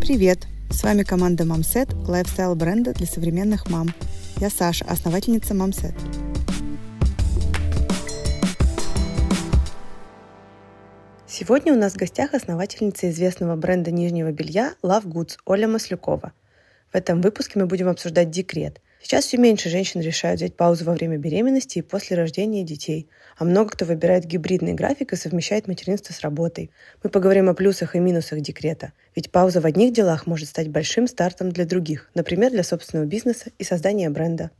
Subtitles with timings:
[0.00, 0.46] Привет!
[0.70, 3.88] С вами команда Мамсет, лайфстайл бренда для современных мам.
[4.38, 5.92] Я Саша, основательница Мамсет.
[11.26, 16.32] Сегодня у нас в гостях основательница известного бренда нижнего белья Love Goods Оля Маслюкова.
[16.90, 20.92] В этом выпуске мы будем обсуждать декрет– Сейчас все меньше женщин решают взять паузу во
[20.92, 23.08] время беременности и после рождения детей,
[23.38, 26.70] а много кто выбирает гибридный график и совмещает материнство с работой.
[27.02, 31.06] Мы поговорим о плюсах и минусах декрета, ведь пауза в одних делах может стать большим
[31.06, 34.50] стартом для других, например, для собственного бизнеса и создания бренда.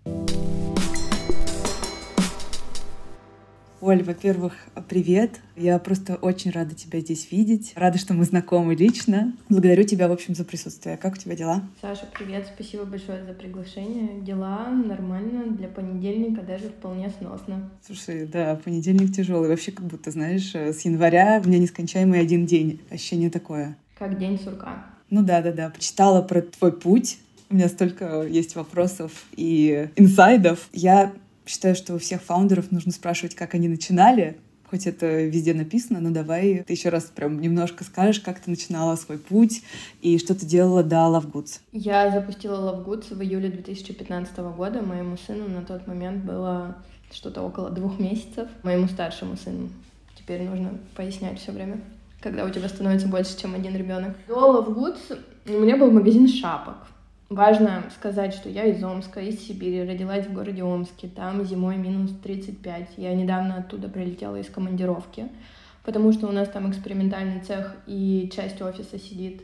[3.82, 4.52] Оль, во-первых,
[4.90, 5.40] привет.
[5.56, 7.72] Я просто очень рада тебя здесь видеть.
[7.76, 9.32] Рада, что мы знакомы лично.
[9.48, 10.98] Благодарю тебя, в общем, за присутствие.
[10.98, 11.62] Как у тебя дела?
[11.80, 12.46] Саша, привет.
[12.54, 14.20] Спасибо большое за приглашение.
[14.20, 15.46] Дела нормально.
[15.46, 17.70] Для понедельника даже вполне сносно.
[17.86, 19.48] Слушай, да, понедельник тяжелый.
[19.48, 22.82] Вообще, как будто, знаешь, с января у меня нескончаемый один день.
[22.90, 23.78] Ощущение такое.
[23.98, 24.84] Как день сурка.
[25.08, 25.70] Ну да, да, да.
[25.70, 27.18] Почитала про твой путь.
[27.48, 30.68] У меня столько есть вопросов и инсайдов.
[30.74, 31.14] Я
[31.50, 34.38] Считаю, что у всех фаундеров нужно спрашивать, как они начинали,
[34.70, 38.94] хоть это везде написано, но давай ты еще раз прям немножко скажешь, как ты начинала
[38.94, 39.62] свой путь
[40.00, 41.58] и что ты делала до Love Goods.
[41.72, 44.80] Я запустила Love Goods в июле 2015 года.
[44.80, 46.76] Моему сыну на тот момент было
[47.10, 48.46] что-то около двух месяцев.
[48.62, 49.70] Моему старшему сыну.
[50.16, 51.80] Теперь нужно пояснять все время,
[52.20, 54.16] когда у тебя становится больше, чем один ребенок.
[54.28, 56.76] До Love Goods у меня был магазин шапок.
[57.30, 61.06] Важно сказать, что я из Омска, из Сибири, родилась в городе Омске.
[61.06, 62.94] Там зимой минус 35.
[62.96, 65.28] Я недавно оттуда прилетела из командировки,
[65.84, 69.42] потому что у нас там экспериментальный цех и часть офиса сидит.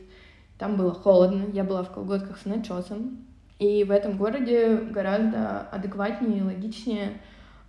[0.57, 3.25] Там было холодно, я была в колготках с начесом.
[3.57, 7.21] И в этом городе гораздо адекватнее и логичнее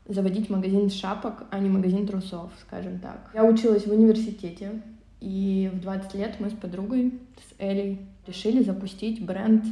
[0.09, 3.31] заводить магазин шапок, а не магазин трусов, скажем так.
[3.35, 4.83] Я училась в университете,
[5.21, 9.65] и в 20 лет мы с подругой, с Элей, решили запустить бренд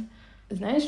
[0.49, 0.83] знаешь,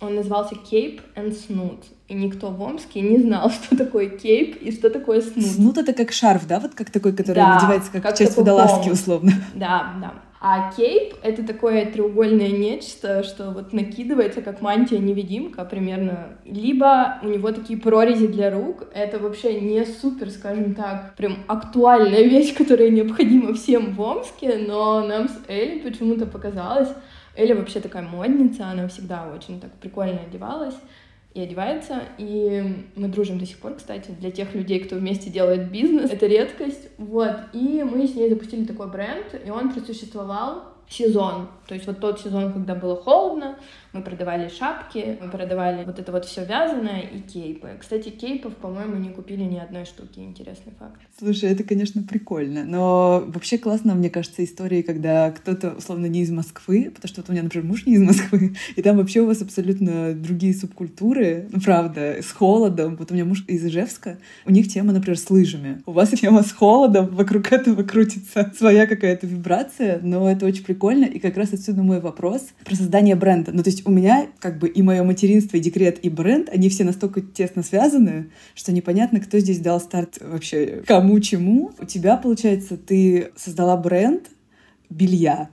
[0.00, 1.84] он назывался Cape and Snoot.
[2.08, 5.46] И никто в Омске не знал, что такое кейп и что такое снут.
[5.46, 6.58] Снут— это как шарф, да?
[6.58, 9.32] Вот как такой, который да, надевается как, как часть водолазки, условно.
[9.54, 10.14] Да, да.
[10.42, 16.28] А кейп— это такое треугольное нечто, что вот накидывается как мантия-невидимка примерно.
[16.46, 18.88] Либо у него такие прорези для рук.
[18.94, 25.06] Это вообще не супер, скажем так, прям актуальная вещь, которая необходима всем в Омске, но
[25.06, 26.88] нам с Элли почему-то показалось,
[27.40, 30.74] Эля вообще такая модница, она всегда очень так прикольно одевалась
[31.32, 32.02] и одевается.
[32.18, 36.10] И мы дружим до сих пор, кстати, для тех людей, кто вместе делает бизнес.
[36.10, 36.90] Это редкость.
[36.98, 37.36] Вот.
[37.54, 41.48] И мы с ней запустили такой бренд, и он просуществовал сезон.
[41.70, 43.56] То есть вот тот сезон, когда было холодно,
[43.92, 47.76] мы продавали шапки, мы продавали вот это вот все вязаное и кейпы.
[47.78, 50.18] Кстати, кейпов, по-моему, не купили ни одной штуки.
[50.18, 51.00] Интересный факт.
[51.16, 52.64] Слушай, это, конечно, прикольно.
[52.64, 57.30] Но вообще классно, мне кажется, истории, когда кто-то, условно, не из Москвы, потому что вот
[57.30, 61.48] у меня, например, муж не из Москвы, и там вообще у вас абсолютно другие субкультуры,
[61.52, 62.96] ну, правда, с холодом.
[62.96, 65.82] Вот у меня муж из Ижевска, у них тема, например, с лыжами.
[65.86, 70.79] У вас тема с холодом, вокруг этого крутится своя какая-то вибрация, но это очень прикольно
[70.80, 73.52] прикольно, и как раз отсюда мой вопрос про создание бренда.
[73.52, 76.70] Ну, то есть у меня как бы и мое материнство, и декрет, и бренд, они
[76.70, 81.72] все настолько тесно связаны, что непонятно, кто здесь дал старт вообще кому чему.
[81.78, 84.22] У тебя, получается, ты создала бренд
[84.88, 85.50] белья,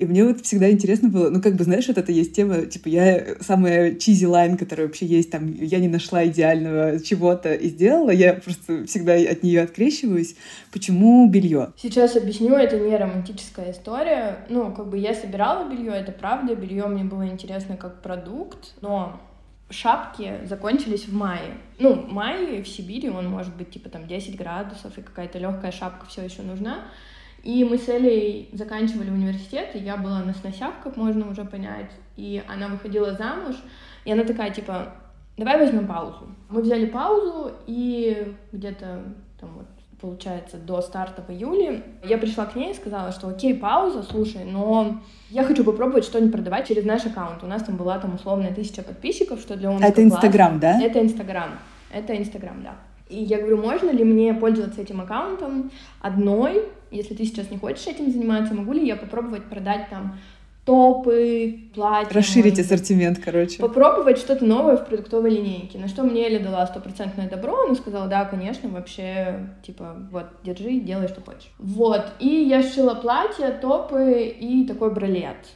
[0.00, 2.88] и мне вот всегда интересно было, ну, как бы, знаешь, вот это есть тема, типа,
[2.88, 8.10] я самая чизи лайн, которая вообще есть, там, я не нашла идеального чего-то и сделала,
[8.10, 10.36] я просто всегда от нее открещиваюсь.
[10.72, 11.72] Почему белье?
[11.76, 14.46] Сейчас объясню, это не романтическая история.
[14.48, 19.20] Ну, как бы я собирала белье, это правда, белье мне было интересно как продукт, но
[19.68, 21.58] шапки закончились в мае.
[21.78, 26.06] Ну, май в Сибири, он может быть типа там 10 градусов, и какая-то легкая шапка
[26.06, 26.84] все еще нужна.
[27.42, 31.90] И мы с Элей заканчивали университет, и я была на сносях, как можно уже понять,
[32.16, 33.56] и она выходила замуж,
[34.04, 34.92] и она такая, типа,
[35.36, 36.28] давай возьмем паузу.
[36.50, 39.02] Мы взяли паузу, и где-то
[39.40, 39.66] там вот
[40.00, 44.44] получается, до старта в июле, я пришла к ней и сказала, что окей, пауза, слушай,
[44.44, 47.42] но я хочу попробовать что-нибудь продавать через наш аккаунт.
[47.42, 50.80] У нас там была там условная тысяча подписчиков, что для Это Инстаграм, да?
[50.80, 51.50] Это Инстаграм.
[51.92, 52.74] Это Инстаграм, да.
[53.08, 55.70] И я говорю, можно ли мне пользоваться этим аккаунтом
[56.00, 60.18] одной, если ты сейчас не хочешь этим заниматься, могу ли я попробовать продать там
[60.64, 62.14] топы, платья.
[62.14, 63.58] Расширить ассортимент, короче.
[63.58, 65.78] Попробовать что-то новое в продуктовой линейке.
[65.78, 70.78] На что мне Эля дала стопроцентное добро, она сказала, да, конечно, вообще, типа, вот, держи,
[70.78, 71.50] делай, что хочешь.
[71.58, 75.48] Вот, и я сшила платье, топы и такой бралет.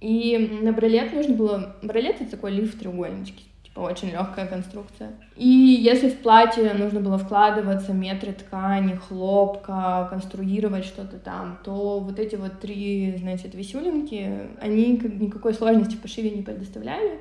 [0.00, 1.76] И на бралет нужно было...
[1.82, 5.12] Бралет— это такой лиф треугольнички типа очень легкая конструкция.
[5.36, 12.18] И если в платье нужно было вкладываться метры ткани, хлопка, конструировать что-то там, то вот
[12.18, 17.20] эти вот три, значит, висюлинки, они никакой сложности в пошиве не предоставляли.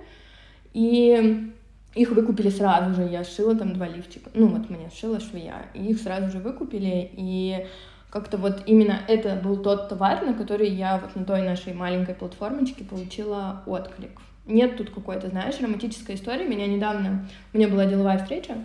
[0.74, 1.52] И
[1.96, 5.86] их выкупили сразу же, я шила там два лифчика, ну вот мне шила швея, и
[5.86, 7.66] их сразу же выкупили, и
[8.12, 12.14] как-то вот именно это был тот товар, на который я вот на той нашей маленькой
[12.14, 14.12] платформочке получила отклик.
[14.50, 16.46] Нет тут какой-то, знаешь, романтической истории.
[16.46, 18.56] Меня недавно, у меня была деловая встреча,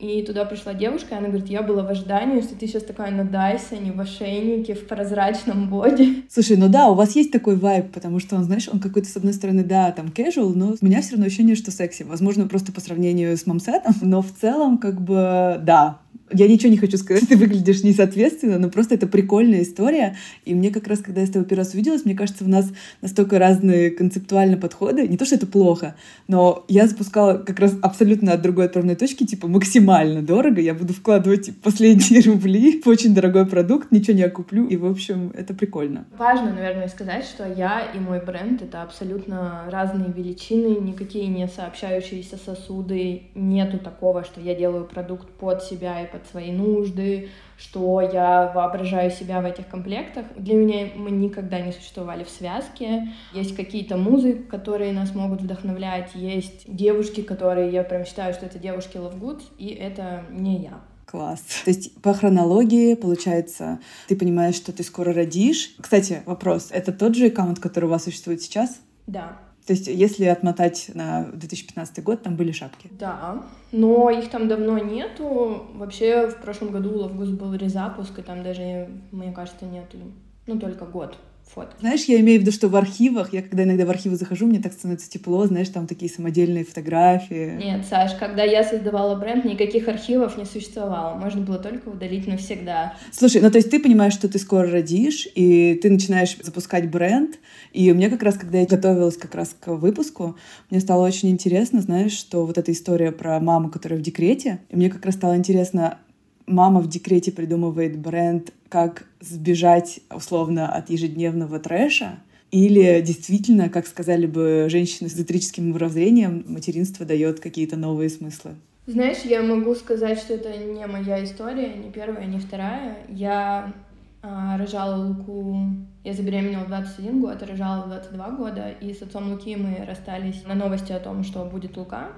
[0.00, 3.12] и туда пришла девушка, и она говорит, я была в ожидании, что ты сейчас такая
[3.12, 6.24] на Дайсоне, в ошейнике, в прозрачном боди.
[6.28, 9.16] Слушай, ну да, у вас есть такой вайб, потому что он, знаешь, он какой-то, с
[9.16, 12.02] одной стороны, да, там, casual, но у меня все равно ощущение, что секси.
[12.02, 15.98] Возможно, просто по сравнению с мамсетом, но в целом, как бы, да,
[16.32, 20.16] я ничего не хочу сказать, ты выглядишь несоответственно, но просто это прикольная история.
[20.44, 22.66] И мне как раз, когда я с тобой первый раз увиделась, мне кажется, у нас
[23.00, 25.06] настолько разные концептуальные подходы.
[25.06, 25.94] Не то, что это плохо,
[26.28, 30.60] но я запускала как раз абсолютно от другой отправной точки, типа максимально дорого.
[30.60, 34.66] Я буду вкладывать последние рубли в очень дорогой продукт, ничего не окуплю.
[34.66, 36.06] И, в общем, это прикольно.
[36.18, 42.36] Важно, наверное, сказать, что я и мой бренд— это абсолютно разные величины, никакие не сообщающиеся
[42.36, 43.22] сосуды.
[43.34, 47.28] Нету такого, что я делаю продукт под себя и под свои нужды,
[47.58, 50.26] что я воображаю себя в этих комплектах.
[50.36, 53.08] Для меня мы никогда не существовали в связке.
[53.32, 58.58] Есть какие-то музы, которые нас могут вдохновлять, есть девушки, которые я прям считаю, что это
[58.58, 60.80] девушки Love Good, и это не я.
[61.06, 61.44] Класс.
[61.64, 65.74] То есть по хронологии, получается, ты понимаешь, что ты скоро родишь.
[65.78, 66.68] Кстати, вопрос.
[66.70, 68.80] Это тот же аккаунт, который у вас существует сейчас?
[69.06, 69.38] Да.
[69.66, 72.88] То есть, если отмотать на 2015 год, там были шапки.
[72.98, 75.66] Да, но их там давно нету.
[75.74, 79.98] Вообще, в прошлом году у Лавгус был резапуск, и там даже, мне кажется, нету,
[80.46, 81.16] ну, только год
[81.54, 81.70] фото.
[81.80, 84.60] Знаешь, я имею в виду, что в архивах, я когда иногда в архивы захожу, мне
[84.60, 87.56] так становится тепло, знаешь, там такие самодельные фотографии.
[87.56, 91.16] Нет, Саш, когда я создавала бренд, никаких архивов не существовало.
[91.16, 92.94] Можно было только удалить навсегда.
[93.12, 97.38] Слушай, ну то есть ты понимаешь, что ты скоро родишь, и ты начинаешь запускать бренд,
[97.72, 100.36] и мне как раз, когда я готовилась как раз к выпуску,
[100.70, 104.76] мне стало очень интересно, знаешь, что вот эта история про маму, которая в декрете, и
[104.76, 105.98] мне как раз стало интересно,
[106.46, 112.20] мама в декрете придумывает бренд, как сбежать условно от ежедневного трэша,
[112.50, 118.52] или действительно, как сказали бы женщины с эзотерическим мировоззрением, материнство дает какие-то новые смыслы?
[118.86, 122.96] Знаешь, я могу сказать, что это не моя история, не первая, не вторая.
[123.10, 123.74] Я
[124.22, 125.66] а, рожала Луку,
[126.02, 130.44] я забеременела в 21 год, рожала в 22 года, и с отцом Луки мы расстались
[130.46, 132.08] на новости о том, что будет Лука.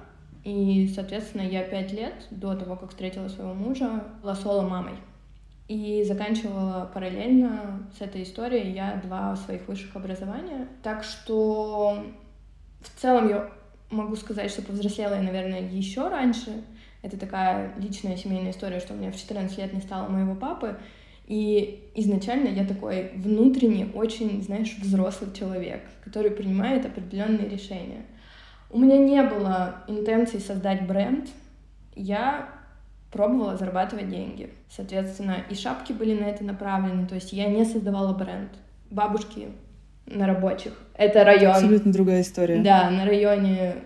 [0.45, 4.95] И, соответственно, я пять лет до того, как встретила своего мужа, была соло-мамой.
[5.67, 10.69] И заканчивала параллельно с этой историей я два своих высших образования.
[10.83, 12.05] Так что
[12.81, 13.51] в целом я
[13.91, 16.65] могу сказать, что повзрослела я, наверное, еще раньше.
[17.01, 20.79] Это такая личная семейная история, что у меня в 14 лет не стало моего папы.
[21.27, 28.05] И изначально я такой внутренний, очень, знаешь, взрослый человек, который принимает определенные решения.
[28.71, 31.31] У меня не было интенции создать бренд.
[31.95, 32.49] Я
[33.15, 34.51] пробовала зарабатывать деньги.
[34.69, 37.07] Соответственно, и шапки были на это направлены.
[37.07, 38.51] То есть я не создавала бренд.
[38.91, 39.49] Бабушки
[40.07, 40.73] на рабочих.
[40.97, 41.53] Это район.
[41.53, 42.59] Абсолютно другая история.
[42.63, 43.77] Да, на районе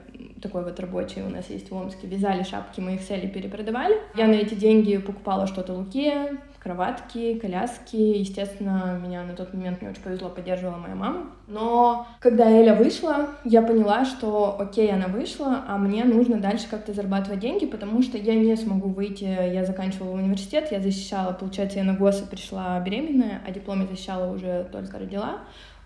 [0.41, 3.97] такой вот рабочий у нас есть в Омске, вязали шапки, мы их сели, перепродавали.
[4.17, 7.97] Я на эти деньги покупала что-то Луке, кроватки, коляски.
[7.97, 11.27] Естественно, меня на тот момент не очень повезло, поддерживала моя мама.
[11.47, 16.93] Но когда Эля вышла, я поняла, что окей, она вышла, а мне нужно дальше как-то
[16.93, 19.25] зарабатывать деньги, потому что я не смогу выйти.
[19.25, 24.33] Я заканчивала университет, я защищала, получается, я на ГОСы пришла беременная, а диплом я защищала
[24.33, 25.39] уже только родила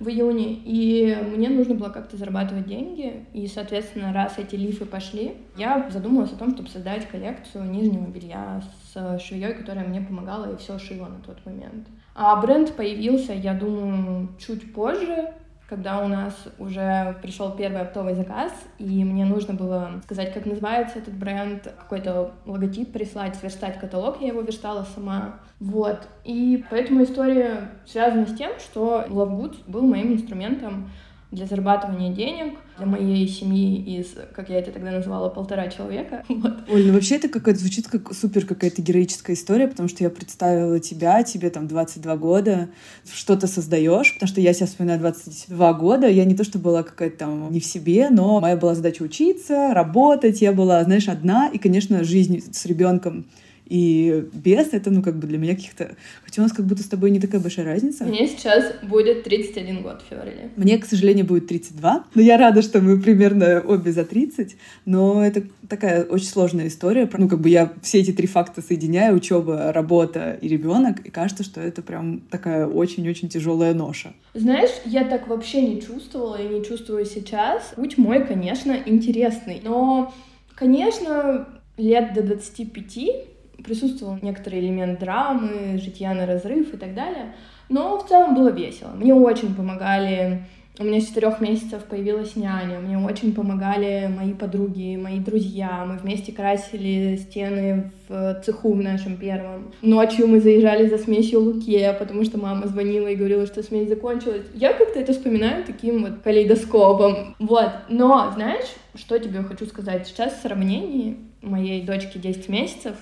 [0.02, 5.36] в июне, и мне нужно было как-то зарабатывать деньги, и, соответственно, раз эти лифы пошли,
[5.56, 10.56] я задумалась о том, чтобы создать коллекцию нижнего белья с швеей, которая мне помогала и
[10.56, 11.86] все шила на тот момент.
[12.14, 15.32] А бренд появился, я думаю, чуть позже,
[15.72, 20.98] когда у нас уже пришел первый оптовый заказ, и мне нужно было сказать, как называется
[20.98, 25.36] этот бренд, какой-то логотип прислать, сверстать каталог, я его верстала сама.
[25.60, 26.06] Вот.
[26.24, 30.90] И поэтому история связана с тем, что Love Good был моим инструментом
[31.32, 36.24] для зарабатывания денег для моей семьи из, как я это тогда называла, полтора человека.
[36.42, 36.68] Вот.
[36.70, 40.80] Оль, ну вообще это какая-то звучит как супер какая-то героическая история, потому что я представила
[40.80, 42.68] тебя, тебе там 22 года,
[43.10, 47.18] что-то создаешь, потому что я сейчас вспоминаю 22 года, я не то, что была какая-то
[47.18, 51.58] там не в себе, но моя была задача учиться, работать, я была, знаешь, одна, и,
[51.58, 53.26] конечно, жизнь с ребенком
[53.72, 55.96] и без, это, ну, как бы для меня каких-то...
[56.22, 58.04] Хотя у нас как будто с тобой не такая большая разница.
[58.04, 60.50] Мне сейчас будет 31 год в феврале.
[60.56, 65.24] Мне, к сожалению, будет 32, но я рада, что мы примерно обе за 30, но
[65.24, 67.08] это такая очень сложная история.
[67.16, 71.42] Ну, как бы я все эти три факта соединяю, учеба, работа и ребенок, и кажется,
[71.42, 74.12] что это прям такая очень-очень тяжелая ноша.
[74.34, 77.72] Знаешь, я так вообще не чувствовала и не чувствую сейчас.
[77.74, 80.12] Путь мой, конечно, интересный, но,
[80.56, 81.48] конечно,
[81.78, 83.31] лет до 25
[83.64, 87.34] присутствовал некоторый элемент драмы, житья на разрыв и так далее,
[87.68, 88.90] но в целом было весело.
[88.94, 90.42] Мне очень помогали
[90.78, 95.84] у меня с четырех месяцев появилась няня, мне очень помогали мои подруги, мои друзья.
[95.86, 99.70] Мы вместе красили стены в цеху в нашем первом.
[99.82, 104.46] Ночью мы заезжали за смесью луке, потому что мама звонила и говорила, что смесь закончилась.
[104.54, 107.36] Я как-то это вспоминаю таким вот калейдоскопом.
[107.38, 107.70] Вот.
[107.90, 110.06] Но, знаешь, что тебе хочу сказать?
[110.06, 112.96] Сейчас в сравнении моей дочки 10 месяцев,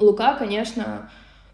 [0.00, 1.08] Лука, конечно,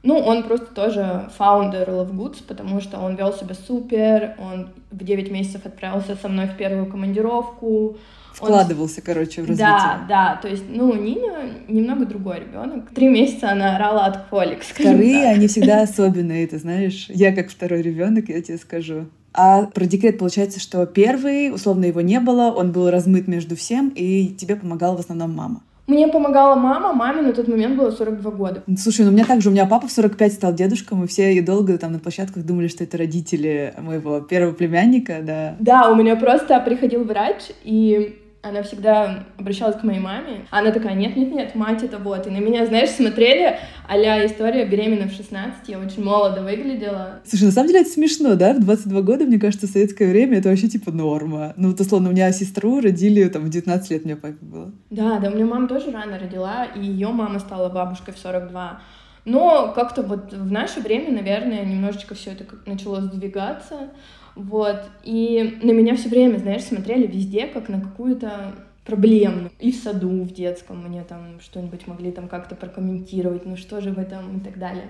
[0.07, 5.03] ну, он просто тоже фаундер Love Goods, потому что он вел себя супер, он в
[5.03, 7.97] 9 месяцев отправился со мной в первую командировку.
[8.33, 9.05] Вкладывался, он...
[9.05, 9.67] короче, в развитие.
[9.67, 12.91] Да, да, то есть, ну, Нина немного другой ребенок.
[12.95, 15.37] Три месяца она орала от колик, Вторые, так.
[15.37, 17.07] они всегда особенные, ты знаешь.
[17.09, 19.07] Я как второй ребенок, я тебе скажу.
[19.33, 23.89] А про декрет получается, что первый, условно, его не было, он был размыт между всем,
[23.89, 25.63] и тебе помогала в основном мама.
[25.87, 28.63] Мне помогала мама, маме на тот момент было 42 года.
[28.77, 31.41] Слушай, ну у меня также, у меня папа в 45 стал дедушкой, мы все и
[31.41, 35.57] долго там на площадках думали, что это родители моего первого племянника, да.
[35.61, 40.47] Да, у меня просто приходил врач, и она всегда обращалась к моей маме.
[40.51, 42.27] Она такая, нет-нет-нет, мать это вот.
[42.27, 47.21] И на меня, знаешь, смотрели, а история беременна в 16, я очень молодо выглядела.
[47.25, 48.55] Слушай, на самом деле это смешно, да?
[48.55, 51.55] В 22 года, мне кажется, в советское время это вообще типа норма.
[51.57, 54.73] Ну вот, условно, у меня сестру родили там в 19 лет, мне папе было.
[54.91, 58.81] Да, да, у меня мама тоже рано родила, и ее мама стала бабушкой в 42.
[59.25, 63.91] Но как-то вот в наше время, наверное, немножечко все это начало сдвигаться.
[64.37, 64.83] Вот.
[65.03, 69.51] И на меня все время, знаешь, смотрели везде, как на какую-то проблему.
[69.59, 73.91] И в саду, в детском мне там что-нибудь могли там как-то прокомментировать, ну что же
[73.91, 74.85] в этом и так далее.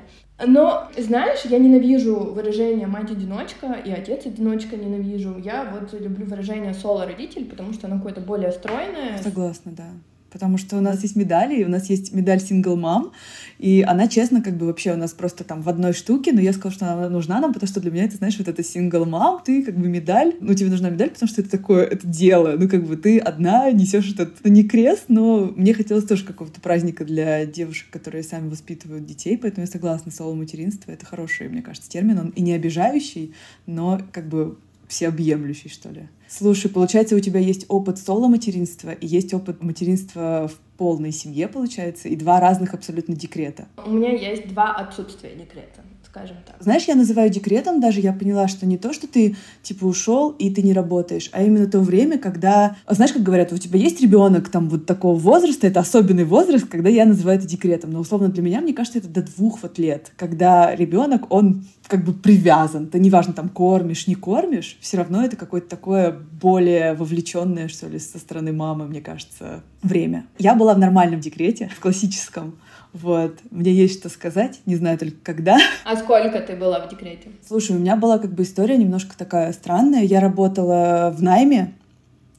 [0.45, 5.39] Но, знаешь, я ненавижу выражение «мать-одиночка» и «отец-одиночка» ненавижу.
[5.39, 9.17] Я вот люблю выражение «соло-родитель», потому что оно какое-то более стройное.
[9.23, 9.87] Согласна, да
[10.37, 13.13] потому что у нас есть медали, у нас есть медаль сингл мам,
[13.59, 16.53] и она, честно, как бы вообще у нас просто там в одной штуке, но я
[16.53, 19.41] сказала, что она нужна нам, потому что для меня это, знаешь, вот это сингл мам,
[19.45, 22.69] ты как бы медаль, ну тебе нужна медаль, потому что это такое, это дело, ну
[22.69, 27.05] как бы ты одна несешь этот, ну, не крест, но мне хотелось тоже какого-то праздника
[27.05, 32.19] для девушек, которые сами воспитывают детей, поэтому я согласна, соло-материнство— это хороший, мне кажется, термин,
[32.19, 33.35] он и не обижающий,
[33.67, 34.57] но как бы
[34.89, 36.09] всеобъемлющий, что ли.
[36.29, 42.09] Слушай, получается, у тебя есть опыт соло-материнства и есть опыт материнства в полной семье, получается,
[42.09, 43.69] и два разных абсолютно декрета.
[43.85, 45.83] У меня есть два отсутствия декрета
[46.17, 46.57] скажем так.
[46.61, 50.51] Знаешь, я называю декретом даже, я поняла, что не то, что ты, типа, ушел и
[50.51, 52.77] ты не работаешь, а именно то время, когда...
[52.89, 56.89] Знаешь, как говорят, у тебя есть ребенок там вот такого возраста, это особенный возраст, когда
[56.89, 57.91] я называю это декретом.
[57.91, 62.05] Но, условно, для меня, мне кажется, это до двух вот лет, когда ребенок, он как
[62.05, 62.87] бы привязан.
[62.87, 67.99] Ты неважно, там, кормишь, не кормишь, все равно это какое-то такое более вовлеченное, что ли,
[67.99, 70.27] со стороны мамы, мне кажется, время.
[70.39, 72.57] Я была в нормальном декрете, в классическом.
[73.03, 73.39] Вот.
[73.51, 75.59] Мне есть что сказать, не знаю только когда.
[75.85, 77.29] А сколько ты была в декрете?
[77.47, 80.03] Слушай, у меня была как бы история немножко такая странная.
[80.03, 81.75] Я работала в найме,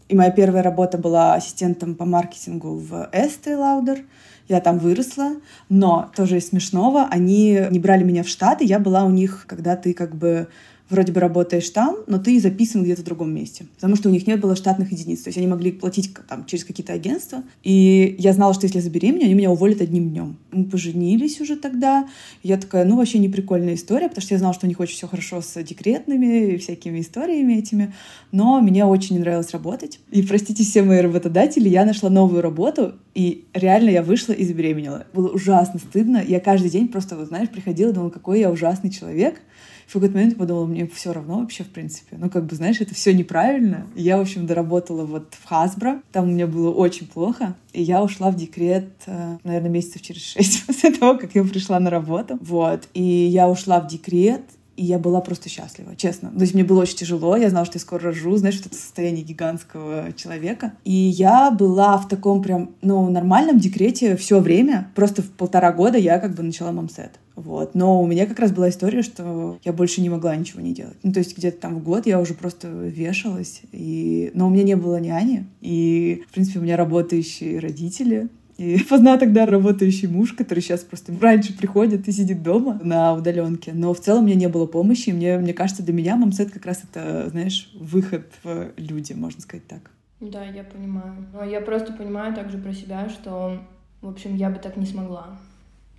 [0.09, 4.03] и моя первая работа была ассистентом по маркетингу в Estee Lauder.
[4.47, 5.33] Я там выросла,
[5.69, 9.43] но тоже из смешного, они не брали меня в штат, и я была у них,
[9.47, 10.47] когда ты как бы
[10.89, 14.27] вроде бы работаешь там, но ты записан где-то в другом месте, потому что у них
[14.27, 18.33] не было штатных единиц, то есть они могли платить там через какие-то агентства, и я
[18.33, 20.37] знала, что если забеременею, они меня уволят одним днем.
[20.51, 22.07] Мы поженились уже тогда,
[22.43, 24.95] я такая, ну вообще не прикольная история, потому что я знала, что у них очень
[24.95, 27.93] все хорошо с декретными и всякими историями этими,
[28.31, 29.99] но мне очень не нравилось работать.
[30.11, 35.07] И простите все мои работодатели, я нашла новую работу, и реально я вышла и забеременела.
[35.13, 36.23] Было ужасно стыдно.
[36.25, 39.41] Я каждый день просто, вот, знаешь, приходила думала, какой я ужасный человек
[39.87, 42.17] в какой-то момент подумала, мне все равно вообще, в принципе.
[42.19, 43.87] Ну, как бы, знаешь, это все неправильно.
[43.95, 46.01] Я, в общем, доработала вот в Хасбро.
[46.11, 47.55] Там у меня было очень плохо.
[47.71, 51.79] И я ушла в декрет, э, наверное, месяцев через шесть после того, как я пришла
[51.79, 52.37] на работу.
[52.41, 52.89] Вот.
[52.93, 54.41] И я ушла в декрет,
[54.77, 56.29] и я была просто счастлива, честно.
[56.29, 58.75] То есть мне было очень тяжело, я знала, что я скоро рожу, знаешь, вот это
[58.75, 60.73] состояние гигантского человека.
[60.85, 64.91] И я была в таком прям, ну, нормальном декрете все время.
[64.95, 67.19] Просто в полтора года я как бы начала мамсет.
[67.35, 67.75] Вот.
[67.75, 70.97] Но у меня как раз была история, что я больше не могла ничего не делать.
[71.03, 73.61] Ну, то есть где-то там в год я уже просто вешалась.
[73.71, 74.31] И...
[74.35, 75.47] Но у меня не было няни.
[75.61, 78.29] И, в принципе, у меня работающие родители.
[78.57, 83.71] И поздна тогда работающий муж, который сейчас просто раньше приходит и сидит дома на удаленке.
[83.73, 85.09] Но в целом меня не было помощи.
[85.09, 89.41] И мне, мне кажется, для меня мамсет как раз это, знаешь, выход в люди, можно
[89.41, 89.91] сказать так.
[90.19, 91.27] Да, я понимаю.
[91.31, 93.61] Но я просто понимаю также про себя, что,
[94.01, 95.37] в общем, я бы так не смогла.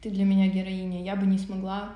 [0.03, 1.03] Ты для меня героиня.
[1.03, 1.91] Я бы не смогла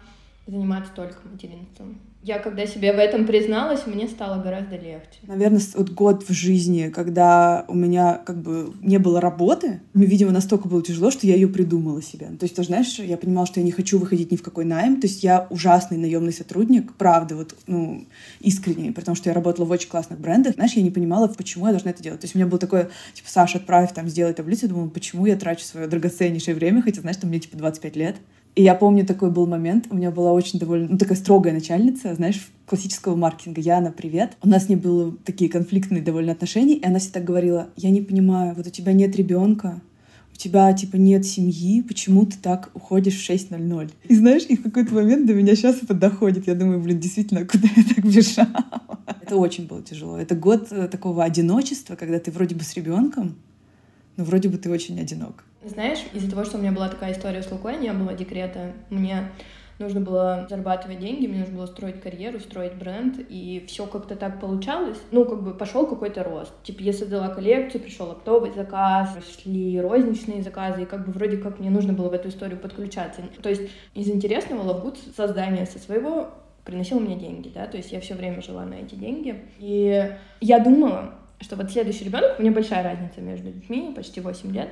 [0.46, 1.98] заниматься только материнством.
[2.24, 5.18] Я когда себе в этом призналась, мне стало гораздо легче.
[5.26, 10.30] Наверное, вот год в жизни, когда у меня как бы не было работы, мне, видимо,
[10.30, 12.26] настолько было тяжело, что я ее придумала себе.
[12.38, 15.00] То есть, ты знаешь, я понимала, что я не хочу выходить ни в какой найм.
[15.00, 18.06] То есть я ужасный наемный сотрудник, правда, вот, ну,
[18.38, 20.54] искренне, потому что я работала в очень классных брендах.
[20.54, 22.20] Знаешь, я не понимала, почему я должна это делать.
[22.20, 24.66] То есть у меня было такое, типа, Саша, отправь там, сделай таблицу.
[24.66, 28.16] Я думала, почему я трачу свое драгоценнейшее время, хотя, знаешь, там мне, типа, 25 лет.
[28.54, 32.14] И я помню, такой был момент, у меня была очень довольно, ну, такая строгая начальница,
[32.14, 33.62] знаешь, классического маркетинга.
[33.62, 34.36] Яна, привет.
[34.42, 38.54] У нас не было такие конфликтные довольно отношения, и она всегда говорила, я не понимаю,
[38.54, 39.80] вот у тебя нет ребенка,
[40.34, 43.90] у тебя, типа, нет семьи, почему ты так уходишь в 6.00?
[44.08, 46.46] И знаешь, и в какой-то момент до меня сейчас это доходит.
[46.46, 48.90] Я думаю, блин, действительно, куда я так бежала?
[49.22, 50.18] Это очень было тяжело.
[50.18, 53.36] Это год э, такого одиночества, когда ты вроде бы с ребенком,
[54.18, 55.44] но вроде бы ты очень одинок.
[55.64, 59.30] Знаешь, из-за того, что у меня была такая история с Лукой, не было декрета, мне
[59.78, 64.40] нужно было зарабатывать деньги, мне нужно было строить карьеру, строить бренд, и все как-то так
[64.40, 64.98] получалось.
[65.10, 66.52] Ну, как бы пошел какой-то рост.
[66.62, 71.58] Типа, я создала коллекцию, пришел оптовый заказ, шли розничные заказы, и как бы вроде как
[71.58, 73.22] мне нужно было в эту историю подключаться.
[73.42, 73.62] То есть
[73.94, 76.30] из интересного Лавгуд создание со своего
[76.64, 79.42] приносило мне деньги, да, то есть я все время жила на эти деньги.
[79.58, 84.52] И я думала, что вот следующий ребенок, у меня большая разница между детьми, почти 8
[84.52, 84.70] лет,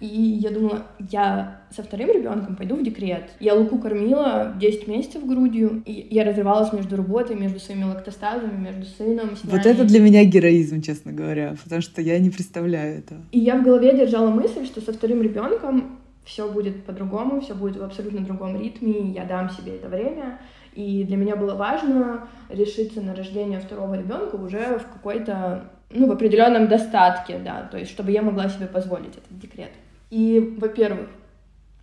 [0.00, 3.30] и я думала, я со вторым ребенком пойду в декрет.
[3.38, 8.86] Я Луку кормила 10 месяцев грудью, и я разрывалась между работой, между своими лактостазами, между
[8.86, 9.30] сыном.
[9.44, 13.20] Вот это для меня героизм, честно говоря, потому что я не представляю этого.
[13.30, 17.76] И я в голове держала мысль, что со вторым ребенком все будет по-другому, все будет
[17.76, 20.38] в абсолютно другом ритме, я дам себе это время.
[20.74, 26.12] И для меня было важно решиться на рождение второго ребенка уже в какой-то, ну, в
[26.12, 29.70] определенном достатке, да, то есть чтобы я могла себе позволить этот декрет.
[30.10, 31.08] И, во-первых,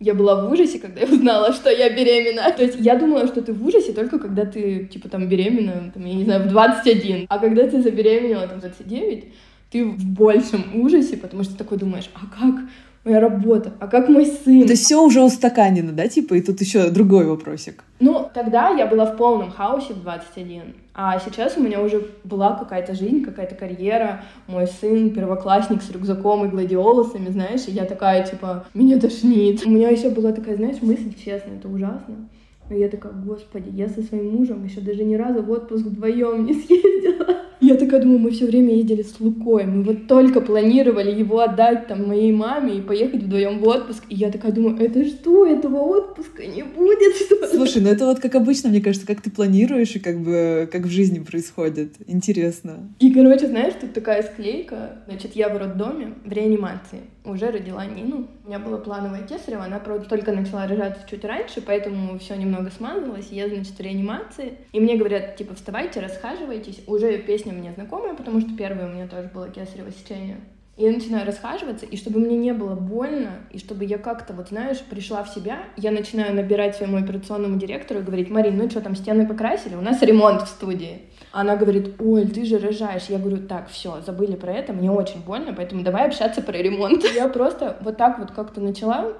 [0.00, 2.52] я была в ужасе, когда я узнала, что я беременна.
[2.52, 6.04] То есть я думала, что ты в ужасе только когда ты, типа, там, беременна, там,
[6.04, 7.26] я не знаю, в 21.
[7.28, 9.24] А когда ты забеременела, там, в 29,
[9.70, 12.64] ты в большем ужасе, потому что такой думаешь, а как?
[13.08, 14.64] Моя работа, а как мой сын?
[14.64, 17.82] То есть все уже устаканено, да, типа, и тут еще другой вопросик.
[18.00, 22.56] Ну, тогда я была в полном хаосе в 21, а сейчас у меня уже была
[22.56, 28.24] какая-то жизнь, какая-то карьера, мой сын первоклассник с рюкзаком и гладиолусами, знаешь, и я такая,
[28.26, 29.64] типа, меня тошнит.
[29.64, 32.28] У меня еще была такая, знаешь, мысль, честно, это ужасно.
[32.68, 36.44] Но я такая, господи, я со своим мужем еще даже ни разу в отпуск вдвоем
[36.44, 37.47] не съездила.
[37.60, 41.88] Я такая думаю, мы все время ездили с Лукой, мы вот только планировали его отдать
[41.88, 44.04] там моей маме и поехать вдвоем в отпуск.
[44.08, 47.16] И я такая думаю, это что, этого отпуска не будет?
[47.50, 50.82] Слушай, ну это вот как обычно, мне кажется, как ты планируешь и как бы как
[50.82, 51.94] в жизни происходит.
[52.06, 52.90] Интересно.
[53.00, 55.02] И, короче, знаешь, тут такая склейка.
[55.06, 58.26] Значит, я в роддоме в реанимации уже родила Нину.
[58.44, 62.70] У меня была плановая кесарева, она, правда, только начала рожаться чуть раньше, поэтому все немного
[62.70, 63.28] смазалось.
[63.30, 64.54] Я, значит, в реанимации.
[64.72, 66.80] И мне говорят, типа, вставайте, расхаживайтесь.
[66.86, 70.38] Уже песня мне знакомая, потому что первое у меня тоже было кесарево сечение.
[70.76, 74.50] И я начинаю расхаживаться, и чтобы мне не было больно, и чтобы я как-то, вот
[74.50, 78.80] знаешь, пришла в себя, я начинаю набирать своему операционному директору и говорить, Марин, ну что,
[78.80, 79.74] там стены покрасили?
[79.74, 81.02] У нас ремонт в студии.
[81.32, 83.06] Она говорит, Оль, ты же рожаешь.
[83.08, 87.04] Я говорю, так, все, забыли про это, мне очень больно, поэтому давай общаться про ремонт.
[87.12, 89.14] Я просто вот так вот как-то начала,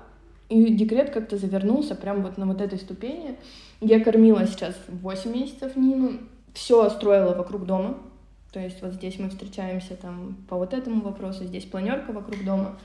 [0.49, 3.37] и декрет как-то завернулся прям вот на вот этой ступени.
[3.81, 6.21] Я кормила сейчас 8 месяцев Нину,
[6.55, 7.99] все строила вокруг дома,
[8.53, 12.79] то есть вот здесь мы встречаемся там по вот этому вопросу, здесь планерка вокруг дома.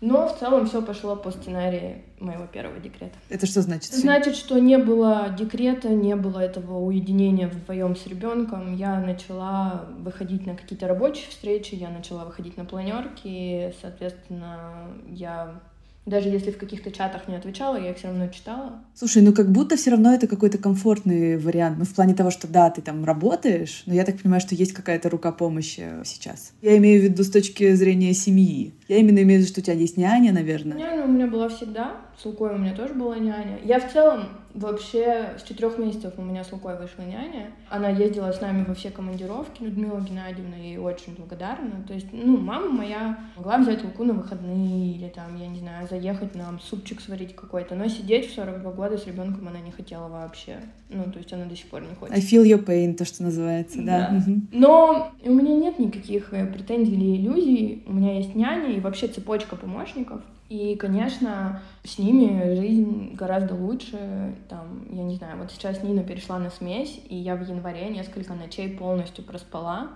[0.00, 3.18] Но в целом все пошло по сценарию моего первого декрета.
[3.28, 3.92] Это что значит?
[3.92, 8.74] Значит, что не было декрета, не было этого уединения вдвоем с ребенком.
[8.76, 15.60] Я начала выходить на какие-то рабочие встречи, я начала выходить на планерки, соответственно, я
[16.06, 18.82] даже если в каких-то чатах не отвечала, я их все равно читала.
[18.94, 21.78] Слушай, ну как будто все равно это какой-то комфортный вариант.
[21.78, 24.72] Ну, в плане того, что да, ты там работаешь, но я так понимаю, что есть
[24.72, 26.52] какая-то рука помощи сейчас.
[26.62, 28.74] Я имею в виду с точки зрения семьи.
[28.88, 30.76] Я именно имею в виду, что у тебя есть няня, наверное.
[30.76, 31.96] Няня у меня была всегда.
[32.20, 33.58] С Лукой у меня тоже была няня.
[33.62, 37.50] Я в целом Вообще, с четырех месяцев у меня с Лукой вышла няня.
[37.68, 41.84] Она ездила с нами во все командировки, Людмила Геннадьевна, ей очень благодарна.
[41.86, 45.86] То есть, ну, мама моя могла взять Луку на выходные или там, я не знаю,
[45.88, 47.74] заехать нам супчик сварить какой-то.
[47.74, 50.58] Но сидеть в 42 года с ребенком она не хотела вообще.
[50.88, 52.14] Ну, то есть она до сих пор не хочет.
[52.14, 54.10] I feel your pain, то, что называется, да.
[54.10, 54.16] да.
[54.16, 54.40] Угу.
[54.52, 57.84] Но у меня нет никаких э, претензий или иллюзий.
[57.86, 64.34] У меня есть няня и вообще цепочка помощников И, конечно, с ними жизнь гораздо лучше.
[64.48, 68.34] Там, я не знаю, вот сейчас Нина перешла на смесь, и я в январе несколько
[68.34, 69.90] ночей полностью проспала.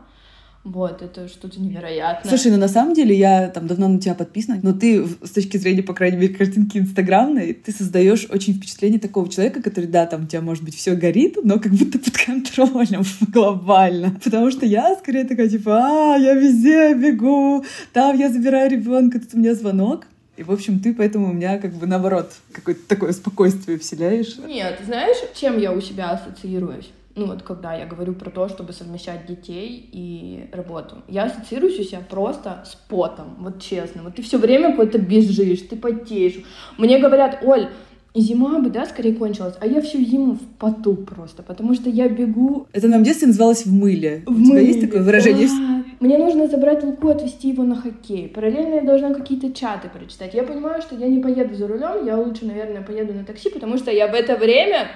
[0.62, 2.30] Вот, это что-то невероятное.
[2.30, 5.56] Слушай, ну на самом деле я там давно на тебя подписана, но ты с точки
[5.56, 10.22] зрения, по крайней мере, картинки инстаграмной, ты создаешь очень впечатление такого человека, который, да, там
[10.22, 14.16] у тебя, может быть, все горит, но как будто под контролем глобально.
[14.22, 19.34] Потому что я скорее такая, типа, а, я везде бегу, там я забираю ребенка, тут
[19.34, 20.06] у меня звонок.
[20.36, 24.36] И, в общем, ты поэтому у меня как бы наоборот какое-то такое спокойствие вселяешь.
[24.38, 26.90] Нет, знаешь, чем я у себя ассоциируюсь?
[27.16, 31.84] ну вот когда я говорю про то, чтобы совмещать детей и работу, я ассоциируюсь у
[31.84, 34.02] себя просто с потом, вот честно.
[34.02, 36.42] Вот ты все время какой-то бежишь, ты потеешь.
[36.76, 37.68] Мне говорят, Оль,
[38.14, 42.08] зима бы, да, скорее кончилась, а я всю зиму в поту просто, потому что я
[42.08, 42.66] бегу...
[42.72, 44.22] Это нам в детстве называлось «в мыле».
[44.26, 45.48] В у тебя есть такое выражение?
[45.48, 45.84] Да.
[46.00, 48.28] Мне нужно забрать Луку, отвезти его на хоккей.
[48.28, 50.34] Параллельно я должна какие-то чаты прочитать.
[50.34, 53.78] Я понимаю, что я не поеду за рулем, я лучше, наверное, поеду на такси, потому
[53.78, 54.88] что я в это время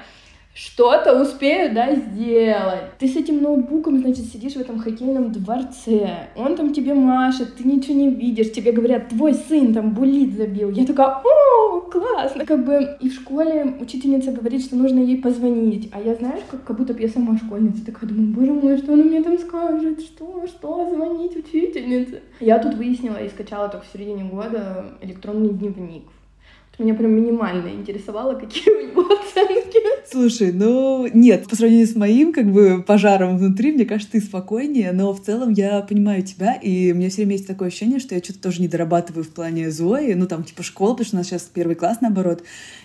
[0.55, 2.99] что-то успею, да, сделать.
[2.99, 7.65] Ты с этим ноутбуком, значит, сидишь в этом хоккейном дворце, он там тебе машет, ты
[7.65, 10.71] ничего не видишь, тебе говорят, твой сын там булит забил.
[10.71, 12.45] Я такая, о, классно.
[12.45, 16.65] Как бы и в школе учительница говорит, что нужно ей позвонить, а я, знаешь, как,
[16.65, 20.01] как будто бы я сама школьница, такая думаю, боже мой, что она мне там скажет,
[20.01, 22.23] что, что, звонить учительнице.
[22.41, 26.03] Я тут выяснила и скачала только в середине года электронный дневник
[26.79, 29.79] меня прям минимально интересовало, какие у него оценки.
[30.11, 34.93] Слушай, ну нет, по сравнению с моим как бы пожаром внутри, мне кажется, ты спокойнее,
[34.93, 38.15] но в целом я понимаю тебя, и у меня все время есть такое ощущение, что
[38.15, 41.19] я что-то тоже не дорабатываю в плане Зои, ну там типа школа, потому что у
[41.19, 42.43] нас сейчас первый класс наоборот,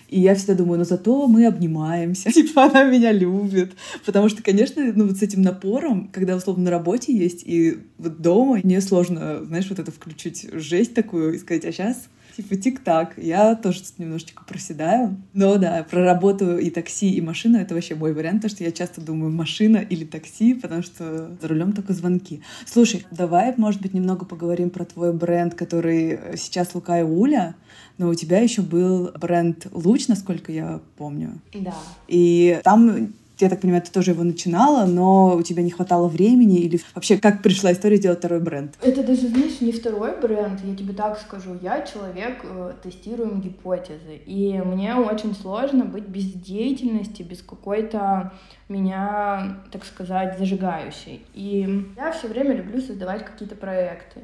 [0.08, 3.72] и я всегда думаю, ну зато мы обнимаемся, типа она меня любит,
[4.04, 8.20] потому что, конечно, ну вот с этим напором, когда условно на работе есть и вот
[8.20, 13.14] дома, мне сложно, знаешь, вот это включить жесть такую и сказать, а сейчас типа тик-так.
[13.16, 15.16] Я тоже тут немножечко проседаю.
[15.32, 18.72] Но да, про работу и такси, и машину— это вообще мой вариант, потому что я
[18.72, 22.42] часто думаю машина или такси, потому что за рулем только звонки.
[22.66, 27.54] Слушай, давай, может быть, немного поговорим про твой бренд, который сейчас Лука и Уля,
[27.98, 31.40] но у тебя еще был бренд Луч, насколько я помню.
[31.52, 31.74] Да.
[32.08, 36.60] И там я так понимаю, ты тоже его начинала, но у тебя не хватало времени
[36.60, 38.74] или вообще как пришла история сделать второй бренд?
[38.82, 41.58] Это даже, знаешь, не второй бренд, я тебе так скажу.
[41.60, 48.32] Я человек, э, тестируем гипотезы, и мне очень сложно быть без деятельности, без какой-то
[48.68, 51.24] меня, так сказать, зажигающей.
[51.34, 54.20] И я все время люблю создавать какие-то проекты.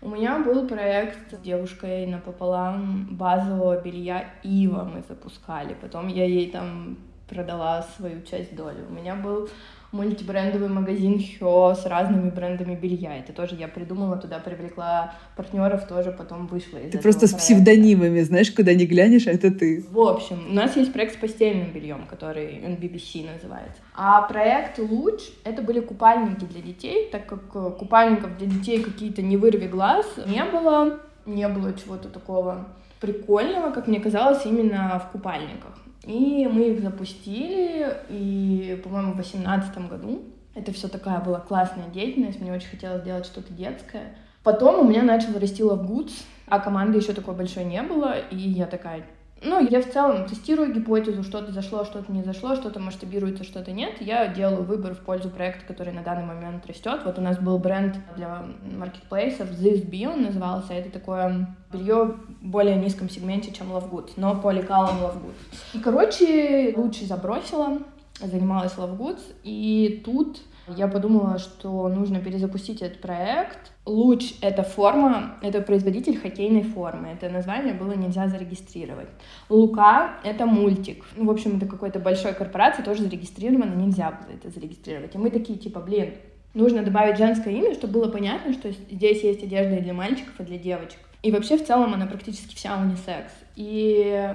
[0.00, 5.76] У меня был проект с девушкой напополам базового белья Ива мы запускали.
[5.80, 8.78] Потом я ей там продала свою часть доли.
[8.88, 9.48] У меня был
[9.92, 13.16] мультибрендовый магазин Хё с разными брендами белья.
[13.18, 17.26] Это тоже я придумала, туда привлекла партнеров, тоже потом вышла из Ты просто проекта.
[17.26, 19.84] с псевдонимами, знаешь, куда не глянешь, а это ты.
[19.90, 23.80] В общем, у нас есть проект с постельным бельем, который NBBC называется.
[23.94, 29.22] А проект Луч— это были купальники для детей, так как э, купальников для детей какие-то
[29.22, 32.66] не вырви глаз не было, не было чего-то такого
[33.00, 35.78] прикольного, как мне казалось, именно в купальниках.
[36.08, 40.22] И мы их запустили, и, по-моему, в 2018 году.
[40.54, 44.16] Это все такая была классная деятельность, мне очень хотелось сделать что-то детское.
[44.42, 48.64] Потом у меня начал расти Goods, а команды еще такой большой не было, и я
[48.64, 49.04] такая,
[49.42, 54.00] ну, я в целом тестирую гипотезу, что-то зашло, что-то не зашло, что-то масштабируется, что-то нет.
[54.00, 57.00] Я делаю выбор в пользу проекта, который на данный момент растет.
[57.04, 58.44] Вот у нас был бренд для
[58.76, 60.74] маркетплейсов, This Be он назывался.
[60.74, 65.34] Это такое белье в более низком сегменте, чем Love Good, но по лекалам Love Good.
[65.74, 67.78] И, короче, лучше забросила,
[68.20, 70.40] занималась Love Goods, и тут
[70.76, 73.72] я подумала, что нужно перезапустить этот проект.
[73.88, 77.08] Луч— это форма, это производитель хоккейной формы.
[77.08, 79.08] Это название было нельзя зарегистрировать.
[79.48, 81.04] Лука— это мультик.
[81.16, 85.14] Ну, в общем, это какой-то большой корпорации, тоже зарегистрировано, нельзя было это зарегистрировать.
[85.14, 86.12] И мы такие, типа, блин,
[86.52, 90.44] нужно добавить женское имя, чтобы было понятно, что здесь есть одежда и для мальчиков, и
[90.44, 90.98] для девочек.
[91.22, 93.32] И вообще, в целом, она практически вся унисекс.
[93.56, 94.34] И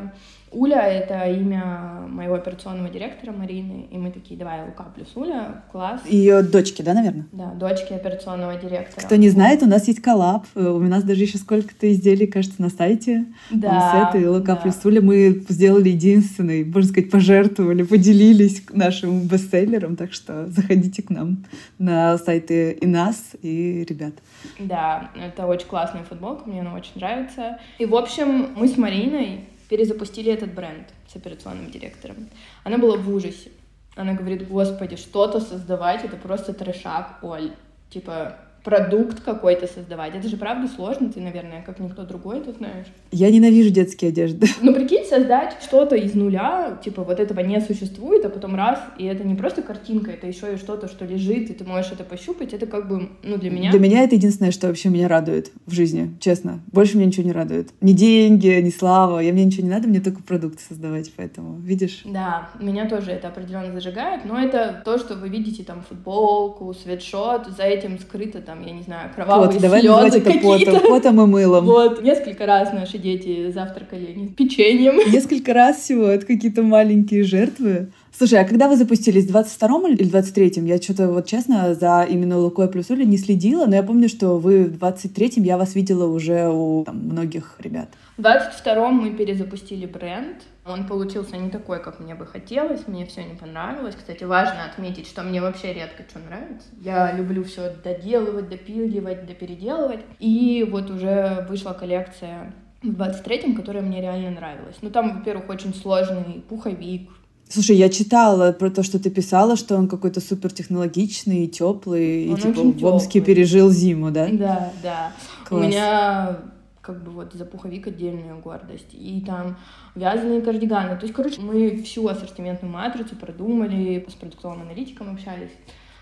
[0.53, 6.01] Уля— это имя моего операционного директора Марины, и мы такие, давай, Лука плюс Уля, класс.
[6.07, 7.25] Ее дочки, да, наверное?
[7.31, 9.05] Да, дочки операционного директора.
[9.05, 12.69] Кто не знает, у нас есть коллаб, у нас даже еще сколько-то изделий, кажется, на
[12.69, 13.25] сайте.
[13.51, 14.55] Да, Сет и Лука да.
[14.57, 21.09] плюс Уля мы сделали единственный, можно сказать, пожертвовали, поделились нашим бестселлером, так что заходите к
[21.09, 21.45] нам
[21.79, 24.13] на сайты и нас, и ребят.
[24.59, 27.59] Да, это очень классная футболка, мне она очень нравится.
[27.79, 29.41] И, в общем, мы с Мариной
[29.73, 32.29] перезапустили этот бренд с операционным директором.
[32.63, 33.49] Она была в ужасе.
[33.95, 37.53] Она говорит, господи, что-то создавать, это просто трешак, Оль.
[37.89, 40.15] Типа, продукт какой-то создавать.
[40.15, 42.87] Это же правда сложно, ты, наверное, как никто другой, ты знаешь.
[43.11, 44.47] Я ненавижу детские одежды.
[44.61, 49.05] Ну, прикинь, создать что-то из нуля, типа вот этого не существует, а потом раз, и
[49.05, 52.53] это не просто картинка, это еще и что-то, что лежит, и ты можешь это пощупать,
[52.53, 53.71] это как бы, ну, для меня...
[53.71, 56.61] Для меня это единственное, что вообще меня радует в жизни, честно.
[56.71, 57.69] Больше меня ничего не радует.
[57.81, 62.01] Ни деньги, ни слава, я мне ничего не надо, мне только продукты создавать, поэтому, видишь?
[62.05, 67.47] Да, меня тоже это определенно зажигает, но это то, что вы видите там футболку, свитшот,
[67.57, 71.21] за этим скрыто там там, я не знаю, кровавые вот, давай слезы это потом, потом
[71.21, 71.65] и мылом.
[71.65, 74.95] Вот, несколько раз наши дети завтракали печеньем.
[75.11, 77.91] Несколько раз всего, это какие-то маленькие жертвы.
[78.15, 80.65] Слушай, а когда вы запустились, в 22-м или 23-м?
[80.65, 84.37] Я что-то вот честно за именно Лукой плюс Оля не следила, но я помню, что
[84.37, 87.89] вы в 23-м, я вас видела уже у там, многих ребят.
[88.17, 90.37] В 22-м мы перезапустили бренд.
[90.65, 93.95] Он получился не такой, как мне бы хотелось, мне все не понравилось.
[93.95, 96.67] Кстати, важно отметить, что мне вообще редко что нравится.
[96.81, 99.99] Я люблю все доделывать, допиливать, допеределывать.
[100.19, 104.77] И вот уже вышла коллекция в 23-м, которая мне реально нравилась.
[104.81, 107.09] Ну, там, во-первых, очень сложный пуховик,
[107.49, 112.61] Слушай, я читала про то, что ты писала, что он какой-то супертехнологичный, теплый, и типа
[112.61, 114.27] в Омске пережил зиму, да?
[114.31, 115.11] Да, да.
[115.47, 115.63] Класс.
[115.63, 116.37] У меня
[116.83, 118.93] как бы вот за пуховик отдельную гордость.
[118.93, 119.55] И там
[119.95, 120.97] вязаные кардиганы.
[120.97, 125.51] То есть, короче, мы всю ассортиментную матрицу продумали, с продуктовым аналитиком общались.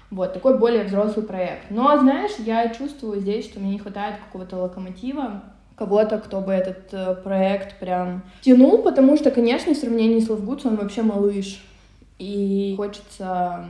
[0.10, 1.70] Вот, такой более взрослый проект.
[1.70, 5.44] Но, знаешь, я чувствую здесь, что мне не хватает какого-то локомотива,
[5.76, 10.68] кого-то, кто бы этот э, проект прям тянул, потому что, конечно, в сравнении с Goods
[10.68, 11.64] он вообще малыш.
[12.20, 13.68] И хочется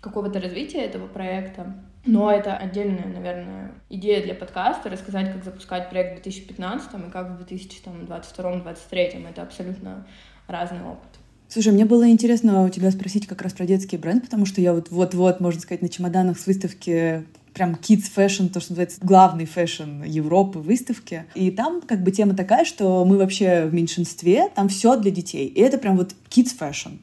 [0.00, 1.74] какого-то развития этого проекта.
[2.06, 7.38] Но это отдельная, наверное, идея для подкаста, рассказать, как запускать проект в 2015 и как
[7.38, 9.28] в 2022-2023.
[9.28, 10.06] Это абсолютно
[10.46, 11.20] разный опыт.
[11.48, 14.72] Слушай, мне было интересно у тебя спросить как раз про детский бренд, потому что я
[14.72, 19.46] вот вот-вот, можно сказать, на чемоданах с выставки прям kids fashion, то, что называется главный
[19.46, 21.24] fashion Европы выставки.
[21.34, 25.48] И там как бы тема такая, что мы вообще в меньшинстве, там все для детей.
[25.48, 26.98] И это прям вот kids fashion.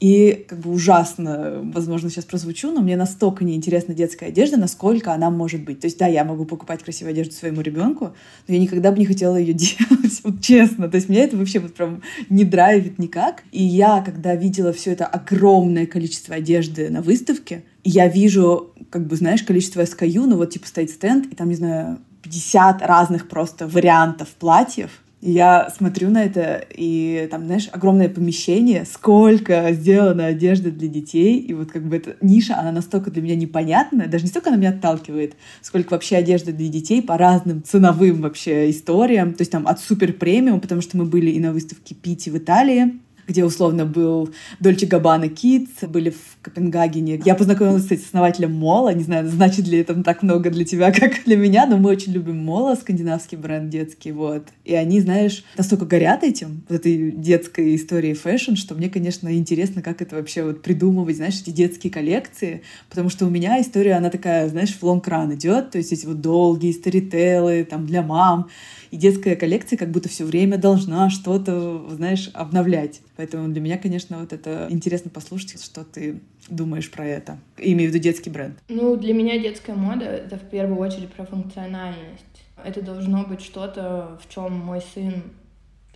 [0.00, 5.30] И как бы ужасно, возможно, сейчас прозвучу, но мне настолько неинтересна детская одежда, насколько она
[5.30, 5.80] может быть.
[5.80, 8.12] То есть, да, я могу покупать красивую одежду своему ребенку,
[8.46, 10.88] но я никогда бы не хотела ее делать, вот честно.
[10.88, 13.42] То есть, меня это вообще вот прям не драйвит никак.
[13.50, 19.16] И я, когда видела все это огромное количество одежды на выставке, я вижу, как бы,
[19.16, 23.66] знаешь, количество SKU, ну вот, типа, стоит стенд, и там, не знаю, 50 разных просто
[23.66, 30.88] вариантов платьев, я смотрю на это, и там, знаешь, огромное помещение, сколько сделано одежды для
[30.88, 34.50] детей, и вот как бы эта ниша, она настолько для меня непонятная, даже не столько
[34.50, 39.50] она меня отталкивает, сколько вообще одежды для детей по разным ценовым вообще историям, то есть
[39.50, 43.44] там от супер премиум, потому что мы были и на выставке Pitti в Италии, где
[43.44, 47.20] условно был Dolce Gabbana Kids, были в Копенгагене.
[47.24, 48.94] Я познакомилась, с основателем Molo.
[48.94, 52.12] Не знаю, значит ли это так много для тебя, как для меня, но мы очень
[52.12, 54.48] любим Molo, скандинавский бренд детский, вот.
[54.64, 59.82] И они, знаешь, настолько горят этим, вот этой детской историей fashion, что мне, конечно, интересно,
[59.82, 64.08] как это вообще вот придумывать, знаешь, эти детские коллекции, потому что у меня история, она
[64.08, 68.48] такая, знаешь, в лонг-ран идет, то есть эти вот долгие старителлы, там, для мам,
[68.90, 73.00] и детская коллекция как будто все время должна что-то, знаешь, обновлять.
[73.16, 77.38] Поэтому для меня, конечно, вот это интересно послушать, что ты думаешь про это.
[77.58, 78.58] Имею в виду детский бренд.
[78.68, 82.24] Ну, для меня детская мода— это в первую очередь про функциональность.
[82.64, 85.22] Это должно быть что-то, в чем мой сын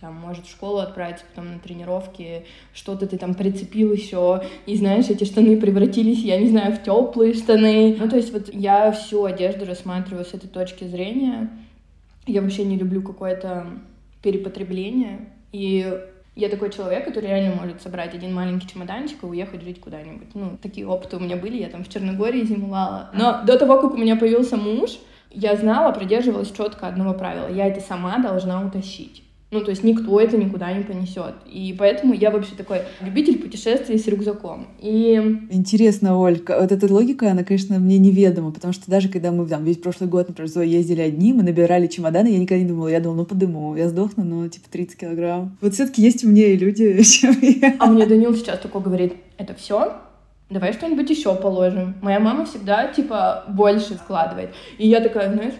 [0.03, 5.05] там может в школу отправиться, потом на тренировки, что-то ты там прицепил еще, и знаешь,
[5.07, 7.95] эти штаны превратились, я не знаю, в теплые штаны.
[7.97, 11.49] Ну, то есть вот я всю одежду рассматриваю с этой точки зрения.
[12.25, 13.67] Я вообще не люблю какое-то
[14.21, 15.99] перепотребление, и
[16.35, 20.33] я такой человек, который реально может собрать один маленький чемоданчик и уехать жить куда-нибудь.
[20.33, 23.11] Ну, такие опыты у меня были, я там в Черногории зимовала.
[23.13, 24.97] Но до того, как у меня появился муж,
[25.29, 27.51] я знала, придерживалась четко одного правила.
[27.51, 29.23] Я это сама должна утащить.
[29.53, 31.35] Ну, то есть никто это никуда не понесет.
[31.45, 34.67] И поэтому я вообще такой любитель путешествий с рюкзаком.
[34.81, 35.13] И...
[35.51, 39.63] Интересно, Ольга, вот эта логика, она, конечно, мне неведома, потому что даже когда мы там
[39.63, 43.17] весь прошлый год, например, ездили одни, мы набирали чемоданы, я никогда не думала, я думала,
[43.17, 45.55] ну подыму, я сдохну, ну, типа 30 килограмм.
[45.61, 47.75] Вот все таки есть умнее люди, чем я.
[47.79, 49.93] А мне Данил сейчас такой говорит, это все?
[50.49, 51.95] Давай что-нибудь еще положим.
[52.01, 54.49] Моя мама всегда, типа, больше складывает.
[54.77, 55.53] И я такая, знаешь,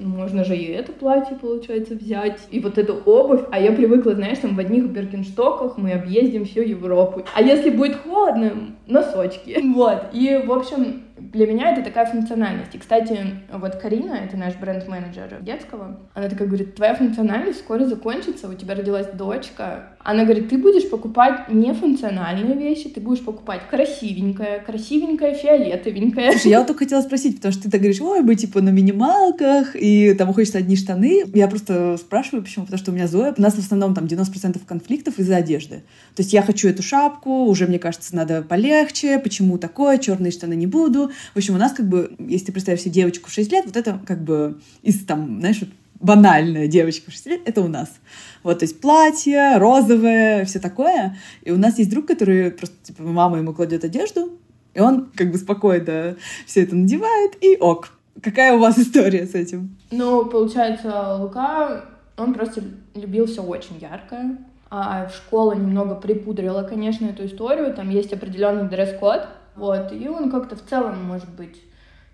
[0.00, 3.42] можно же и это платье, получается, взять, и вот эту обувь.
[3.50, 7.22] А я привыкла, знаешь, там в одних беркинштоках мы объездим всю Европу.
[7.34, 8.52] А если будет холодно,
[8.86, 9.58] носочки.
[9.74, 10.06] Вот.
[10.12, 11.02] И, в общем,
[11.32, 12.74] Для меня это такая функциональность.
[12.74, 13.18] И, кстати,
[13.52, 18.74] вот Карина, это наш бренд-менеджер детского, она такая говорит, твоя функциональность скоро закончится, у тебя
[18.74, 19.90] родилась дочка.
[20.02, 26.32] Она говорит, ты будешь покупать нефункциональные вещи, ты будешь покупать красивенькое, красивенькое, фиолетовенькое.
[26.32, 28.70] Слушай, я вот только хотела спросить, потому что ты так говоришь, ой, мы типа на
[28.70, 31.24] минималках, и там хочется одни штаны.
[31.34, 34.60] Я просто спрашиваю, почему, потому что у меня Зоя, у нас в основном там 90%
[34.66, 35.82] конфликтов из-за одежды.
[36.16, 40.54] То есть я хочу эту шапку, уже, мне кажется, надо полегче, почему такое, черные штаны
[40.54, 41.09] не буду.
[41.34, 43.76] В общем, у нас как бы, если ты представишь себе девочку в 6 лет, вот
[43.76, 45.70] это как бы из там, знаешь, вот
[46.00, 47.90] банальная девочка в 6 лет, это у нас.
[48.42, 51.16] Вот, то есть платье, розовое, все такое.
[51.42, 54.38] И у нас есть друг, который просто, типа, мама ему кладет одежду,
[54.74, 57.90] и он как бы спокойно все это надевает, и ок.
[58.22, 59.76] Какая у вас история с этим?
[59.90, 61.84] Ну, получается, Лука,
[62.16, 62.62] он просто
[62.94, 64.38] любил все очень яркое.
[64.72, 67.74] А школа немного припудрила, конечно, эту историю.
[67.74, 69.26] Там есть определенный дресс-код.
[69.60, 71.60] Вот, и он как-то в целом, может быть,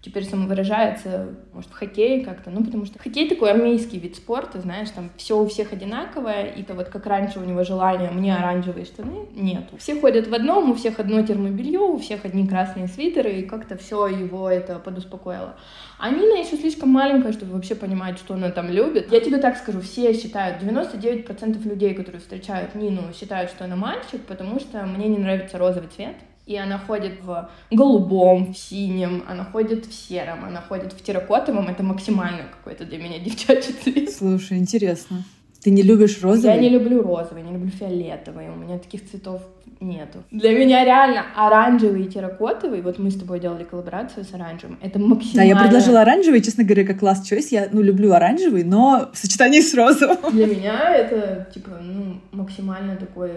[0.01, 4.91] теперь самовыражается, может, в хоккее как-то, ну, потому что хоккей такой армейский вид спорта, знаешь,
[4.91, 8.85] там все у всех одинаковое, и то вот как раньше у него желание, мне оранжевые
[8.85, 9.77] штаны, нету.
[9.79, 13.77] Все ходят в одном, у всех одно термобелье, у всех одни красные свитеры, и как-то
[13.77, 15.55] все его это подуспокоило.
[16.01, 19.13] А Нина еще слишком маленькая, чтобы вообще понимать, что она там любит.
[19.13, 24.21] Я тебе так скажу, все считают, 99% людей, которые встречают Нину, считают, что она мальчик,
[24.27, 26.17] потому что мне не нравится розовый цвет.
[26.47, 31.69] И она ходит в голубом, в синем, она ходит в сером, она ходит в терракотовом.
[31.69, 34.11] Это максимально какой-то для меня девчачий цвет.
[34.11, 35.25] Слушай, интересно.
[35.63, 36.55] Ты не любишь розовый?
[36.55, 38.49] Я не люблю розовый, не люблю фиолетовый.
[38.49, 39.43] У меня таких цветов
[39.81, 40.23] нету.
[40.31, 45.01] Для меня реально оранжевый и терракотовый, вот мы с тобой делали коллаборацию с оранжевым, это
[45.01, 45.35] максимально...
[45.35, 47.51] Да, я предложила оранжевый, честно говоря, как класс чойс.
[47.51, 50.19] Я, ну, люблю оранжевый, но в сочетании с розовым.
[50.33, 53.33] Для меня это, типа, ну, максимально такой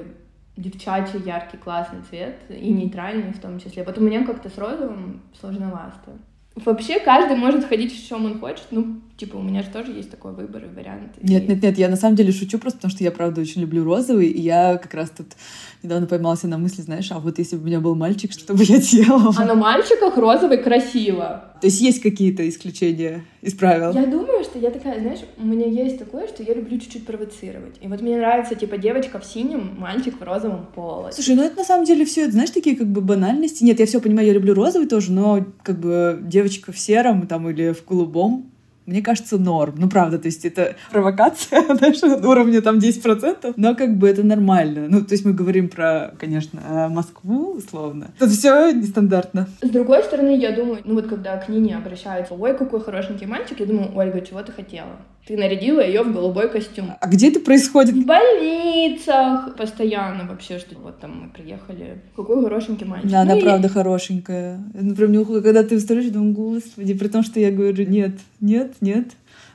[0.60, 3.84] девчачий, яркий, классный цвет, и нейтральный в том числе.
[3.84, 6.12] Вот у меня как-то с розовым сложновато.
[6.56, 8.66] Вообще каждый может ходить в чем он хочет.
[8.72, 11.14] Ну, типа, у меня же тоже есть такой выбор и вариант.
[11.22, 13.84] Нет, нет, нет, я на самом деле шучу просто, потому что я, правда, очень люблю
[13.84, 15.28] розовый, и я как раз тут
[15.84, 18.64] недавно поймался на мысли, знаешь, а вот если бы у меня был мальчик, что бы
[18.64, 19.34] я делала?
[19.38, 21.46] А на мальчиках розовый красиво.
[21.62, 23.92] То есть есть какие-то исключения из правил?
[23.92, 27.76] Я думаю, что я такая, знаешь, у меня есть такое, что я люблю чуть-чуть провоцировать.
[27.82, 31.12] И вот мне нравится, типа, девочка в синем, мальчик в розовом поло.
[31.12, 33.64] Слушай, ну это на самом деле все, знаешь, такие как бы банальности.
[33.64, 37.50] Нет, я все понимаю, я люблю розовый тоже, но как бы девочка в сером там
[37.50, 38.52] или в голубом,
[38.90, 39.76] мне кажется, норм.
[39.78, 44.88] Ну, правда, то есть это провокация, знаешь, уровня там 10%, но как бы это нормально.
[44.90, 48.12] Ну, то есть мы говорим про, конечно, Москву, условно.
[48.18, 49.48] Тут все нестандартно.
[49.62, 53.60] С другой стороны, я думаю, ну вот когда к Нине обращаются, ой, какой хорошенький мальчик,
[53.60, 54.98] я думаю, Ольга, чего ты хотела?
[55.30, 56.94] Ты нарядила ее в голубой костюм.
[57.00, 57.94] А где это происходит?
[57.94, 62.00] В больницах постоянно вообще, что вот там мы приехали.
[62.16, 63.12] Какой хорошенький мальчик.
[63.12, 63.44] Да, ну, она и...
[63.44, 64.60] правда хорошенькая.
[64.74, 69.10] Например, когда ты встаешь, думаю, господи, при том, что я говорю, нет, нет, нет.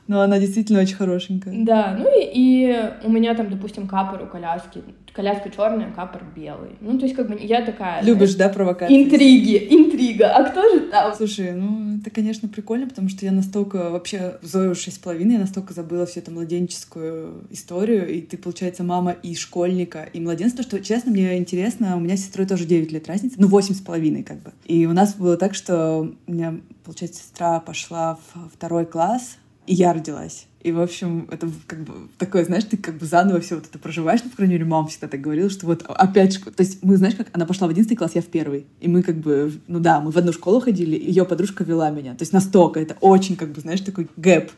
[0.07, 1.53] Но она действительно очень хорошенькая.
[1.65, 4.83] Да, ну и, и у меня там, допустим, капор у коляски.
[5.13, 6.71] Коляска черная, капор белый.
[6.81, 8.03] Ну, то есть, как бы я такая...
[8.03, 9.03] Любишь, знаешь, да, провокации?
[9.03, 10.35] Интриги, интрига.
[10.35, 11.15] А кто же там?
[11.15, 14.37] Слушай, ну, это, конечно, прикольно, потому что я настолько вообще...
[14.41, 18.13] Зою шесть с половиной, я настолько забыла всю эту младенческую историю.
[18.13, 20.61] И ты, получается, мама и школьника, и младенца.
[20.63, 23.37] Что, честно, мне интересно, у меня с сестрой тоже 9 лет разница.
[23.39, 24.51] Ну, восемь с половиной, как бы.
[24.65, 29.37] И у нас было так, что у меня, получается, сестра пошла в второй класс,
[29.67, 30.47] и я родилась.
[30.61, 33.77] И, в общем, это как бы такое, знаешь, ты как бы заново все вот это
[33.77, 34.21] проживаешь.
[34.23, 36.43] Ну, по крайней мере, мама всегда так говорила, что вот опять...
[36.43, 38.65] То есть мы, знаешь, как она пошла в одиннадцатый класс, я в первый.
[38.81, 42.15] И мы как бы, ну да, мы в одну школу ходили, ее подружка вела меня.
[42.15, 44.51] То есть настолько, это очень как бы, знаешь, такой гэп.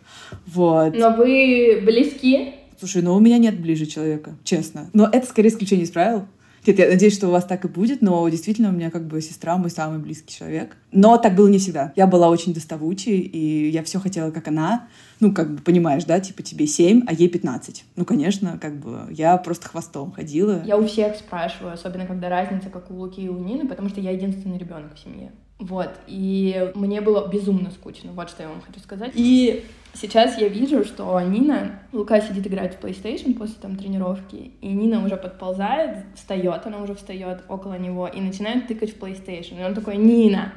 [0.46, 0.96] Вот.
[0.96, 2.54] Но вы близки?
[2.80, 4.90] Слушай, ну у меня нет ближе человека, честно.
[4.94, 6.26] Но это скорее исключение из правил.
[6.68, 9.22] Нет, я надеюсь, что у вас так и будет, но действительно у меня как бы
[9.22, 10.76] сестра мой самый близкий человек.
[10.92, 11.94] Но так было не всегда.
[11.96, 14.88] Я была очень доставучей, и я все хотела, как она.
[15.20, 17.86] Ну, как бы, понимаешь, да, типа тебе 7, а ей 15.
[17.96, 20.62] Ну, конечно, как бы я просто хвостом ходила.
[20.66, 24.02] Я у всех спрашиваю, особенно когда разница, как у Луки и у Нины, потому что
[24.02, 25.32] я единственный ребенок в семье.
[25.60, 29.14] Вот, и мне было безумно скучно, вот что я вам хочу сказать.
[29.16, 29.66] И
[30.00, 35.04] сейчас я вижу, что Нина, Лука сидит играть в PlayStation после там тренировки, и Нина
[35.04, 39.60] уже подползает, встает, она уже встает около него и начинает тыкать в PlayStation.
[39.60, 40.54] И он такой, Нина,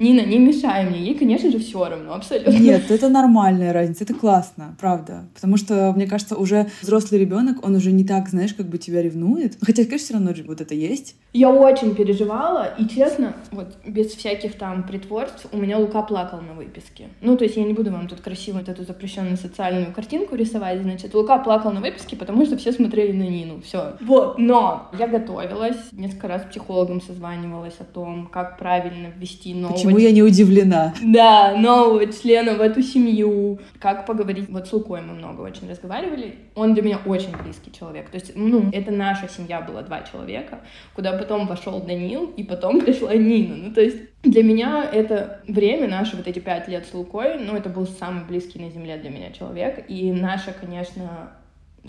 [0.00, 0.98] Нина, не мешай мне.
[0.98, 2.58] Ей, конечно же, все равно, абсолютно.
[2.58, 5.28] Нет, это нормальная разница, это классно, правда.
[5.34, 9.02] Потому что, мне кажется, уже взрослый ребенок, он уже не так, знаешь, как бы тебя
[9.02, 9.58] ревнует.
[9.60, 11.16] Хотя, конечно, все равно вот это есть.
[11.32, 16.54] Я очень переживала, и честно, вот без всяких там притворств, у меня Лука плакал на
[16.54, 17.08] выписке.
[17.20, 20.82] Ну, то есть я не буду вам тут красиво вот эту запрещенную социальную картинку рисовать,
[20.82, 23.94] значит, Лука плакал на выписке, потому что все смотрели на Нину, все.
[24.00, 29.74] Вот, но я готовилась, несколько раз с психологом созванивалась о том, как правильно ввести нового...
[29.74, 30.94] Почему я не удивлена?
[31.00, 34.48] Да, нового члена в эту семью, как поговорить.
[34.48, 38.32] Вот с Лукой мы много очень разговаривали, он для меня очень близкий человек, то есть,
[38.34, 40.58] ну, это наша семья была два человека,
[40.96, 43.56] куда потом вошел Данил, и потом пришла Нина.
[43.56, 47.54] Ну, то есть для меня это время, наши вот эти пять лет с Лукой, ну,
[47.54, 49.84] это был самый близкий на земле для меня человек.
[49.88, 51.32] И наша, конечно,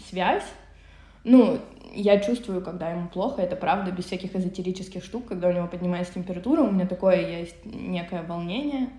[0.10, 0.46] связь,
[1.24, 1.60] ну,
[1.94, 6.14] я чувствую, когда ему плохо, это правда, без всяких эзотерических штук, когда у него поднимается
[6.14, 8.90] температура, у меня такое есть некое волнение.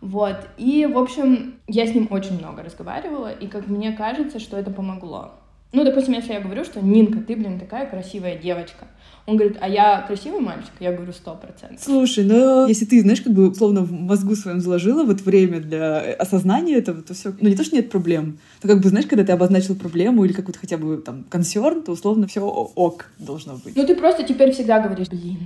[0.00, 4.56] Вот, и, в общем, я с ним очень много разговаривала, и, как мне кажется, что
[4.56, 5.32] это помогло.
[5.72, 8.86] Ну, допустим, если я говорю, что Нинка, ты, блин, такая красивая девочка.
[9.28, 10.72] Он говорит, а я красивый мальчик?
[10.80, 11.84] Я говорю, сто процентов.
[11.84, 16.14] Слушай, ну, если ты, знаешь, как бы, условно, в мозгу своем заложила вот время для
[16.14, 19.24] осознания этого, то все, ну, не то, что нет проблем, то как бы, знаешь, когда
[19.24, 23.76] ты обозначил проблему или какую-то хотя бы, там, консерн, то, условно, все ок должно быть.
[23.76, 25.36] Ну, ты просто теперь всегда говоришь, блин,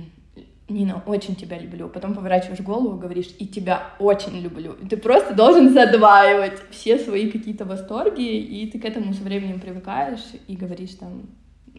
[0.69, 1.89] Нина, очень тебя люблю.
[1.89, 4.77] Потом поворачиваешь голову, говоришь, и тебя очень люблю.
[4.81, 9.59] И ты просто должен задваивать все свои какие-то восторги, и ты к этому со временем
[9.59, 11.23] привыкаешь и говоришь там,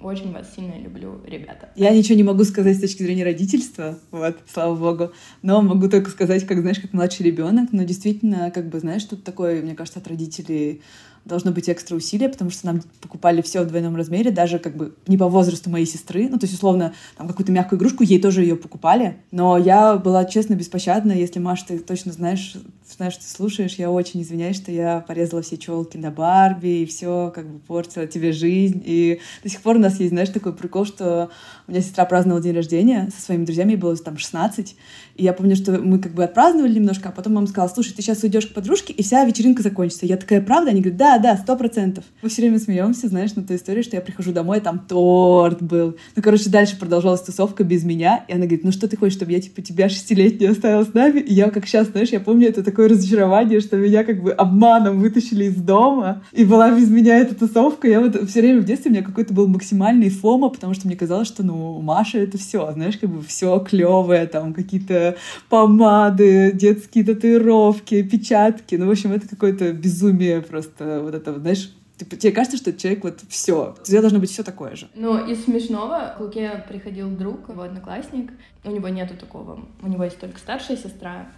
[0.01, 1.71] очень вас сильно люблю, ребята.
[1.77, 6.11] Я ничего не могу сказать с точки зрения родительства, вот, слава богу, но могу только
[6.11, 10.01] сказать, как, знаешь, как младший ребенок, но действительно, как бы, знаешь, тут такое, мне кажется,
[10.01, 10.83] от родителей
[11.25, 14.95] должно быть экстра усилия, потому что нам покупали все в двойном размере, даже как бы
[15.07, 16.29] не по возрасту моей сестры.
[16.29, 19.17] Ну, то есть, условно, там какую-то мягкую игрушку, ей тоже ее покупали.
[19.31, 21.13] Но я была, честно, беспощадна.
[21.13, 22.57] Если, Маш, ты точно знаешь,
[22.97, 27.33] знаешь, ты слушаешь, я очень извиняюсь, что я порезала все челки на Барби и все
[27.35, 28.83] как бы портила тебе жизнь.
[28.85, 31.31] И до сих пор у нас есть, знаешь, такой прикол, что
[31.67, 34.77] у меня сестра праздновала день рождения со своими друзьями, ей было там 16.
[35.17, 38.03] И я помню, что мы как бы отпраздновали немножко, а потом мама сказала, слушай, ты
[38.03, 40.07] сейчас уйдешь к подружке, и вся вечеринка закончится.
[40.07, 40.71] Я такая, правда?
[40.71, 42.05] Они говорят, да, да, сто процентов.
[42.23, 45.97] Мы все время смеемся, знаешь, на той истории, что я прихожу домой, там торт был.
[46.17, 48.25] Ну, короче, дальше продолжалась тусовка без меня.
[48.29, 51.21] И она говорит, ну что ты хочешь, чтобы я, типа, тебя шестилетнюю оставила с нами?
[51.21, 55.01] И я как сейчас, знаешь, я помню это такое разочарование, что меня как бы обманом
[55.01, 56.23] вытащили из дома.
[56.33, 57.89] И была без меня эта тусовка.
[57.89, 60.97] Я вот все время в детстве у меня какой-то был максимальный фома, потому что мне
[60.97, 65.17] казалось, что, ну, Маша это все, знаешь, как бы все клевое, там какие-то
[65.49, 68.75] помады, детские татуировки, печатки.
[68.77, 73.05] Ну, в общем, это какое-то безумие просто вот это, знаешь, Типа, тебе кажется, что человек
[73.05, 74.89] вот все, у тебя должно быть все такое же.
[74.97, 78.33] Ну, из смешного, к Луке приходил друг, его одноклассник,
[78.65, 81.29] у него нету такого, у него есть только старшая сестра,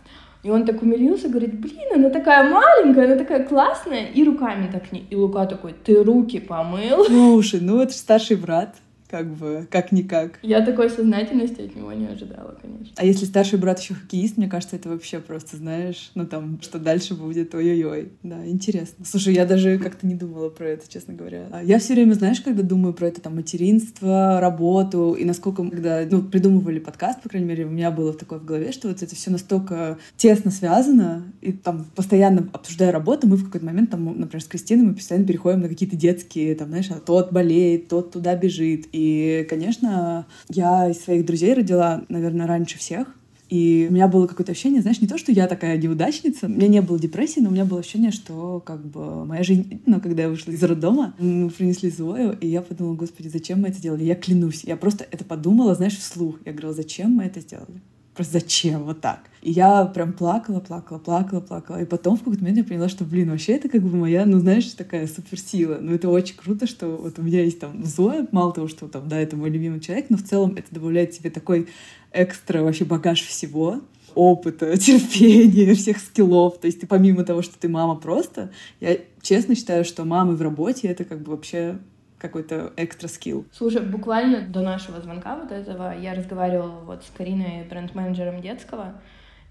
[0.42, 4.92] и он так умилился, говорит, блин, она такая маленькая, она такая классная, и руками так
[4.92, 5.00] не...
[5.00, 7.04] И Лука такой, ты руки помыл?
[7.04, 8.76] Слушай, ну это старший брат
[9.08, 10.38] как бы, как-никак.
[10.42, 12.92] Я такой сознательности от него не ожидала, конечно.
[12.96, 16.78] А если старший брат еще хоккеист, мне кажется, это вообще просто, знаешь, ну там, что
[16.78, 18.12] дальше будет, ой-ой-ой.
[18.22, 19.04] Да, интересно.
[19.04, 21.46] Слушай, я даже как-то не думала про это, честно говоря.
[21.52, 26.02] А я все время, знаешь, когда думаю про это, там, материнство, работу, и насколько, когда,
[26.10, 29.14] ну, придумывали подкаст, по крайней мере, у меня было такое в голове, что вот это
[29.14, 34.42] все настолько тесно связано, и там, постоянно обсуждая работу, мы в какой-то момент, там, например,
[34.42, 38.34] с Кристиной, мы постоянно переходим на какие-то детские, там, знаешь, а тот болеет, тот туда
[38.34, 43.14] бежит, и, конечно, я из своих друзей родила, наверное, раньше всех.
[43.50, 46.66] И у меня было какое-то ощущение, знаешь, не то, что я такая неудачница, у меня
[46.66, 50.22] не было депрессии, но у меня было ощущение, что как бы моя жизнь, ну, когда
[50.22, 54.02] я вышла из роддома, мы принесли Зою, и я подумала, господи, зачем мы это делали?
[54.02, 56.40] Я клянусь, я просто это подумала, знаешь, вслух.
[56.46, 57.82] Я говорила, зачем мы это сделали?
[58.16, 58.84] Просто зачем?
[58.84, 59.20] Вот так.
[59.42, 61.82] И я прям плакала, плакала, плакала, плакала.
[61.82, 64.38] И потом в какой-то момент я поняла, что, блин, вообще это как бы моя, ну,
[64.38, 65.76] знаешь, такая суперсила.
[65.80, 69.08] Ну, это очень круто, что вот у меня есть там Зоя, мало того, что там,
[69.08, 71.68] да, это мой любимый человек, но в целом это добавляет тебе такой
[72.12, 73.82] экстра вообще багаж всего
[74.14, 76.58] опыта, терпения, всех скиллов.
[76.58, 78.50] То есть ты помимо того, что ты мама просто,
[78.80, 81.78] я честно считаю, что мамы в работе— это как бы вообще
[82.18, 83.44] какой-то экстра скилл.
[83.52, 88.94] Слушай, буквально до нашего звонка вот этого я разговаривала вот с Кариной, бренд-менеджером детского,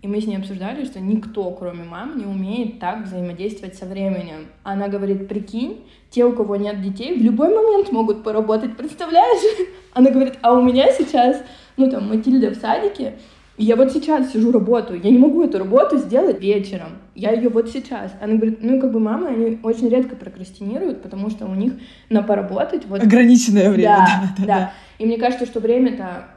[0.01, 4.47] и мы с ней обсуждали, что никто, кроме мам, не умеет так взаимодействовать со временем.
[4.63, 9.68] Она говорит, прикинь, те, у кого нет детей, в любой момент могут поработать, представляешь?
[9.93, 11.41] Она говорит, а у меня сейчас,
[11.78, 13.18] ну там, Матильда в садике,
[13.58, 14.99] я вот сейчас сижу, работаю.
[15.01, 16.89] Я не могу эту работу сделать вечером.
[17.16, 18.12] Я ее вот сейчас.
[18.22, 21.74] Она говорит, ну, как бы мамы, они очень редко прокрастинируют, потому что у них
[22.10, 22.86] на поработать...
[22.86, 23.01] Вот...
[23.01, 23.88] Ограниченное время.
[23.88, 24.45] Да, да, да.
[24.45, 24.74] да.
[24.99, 26.28] И мне кажется, что время-то...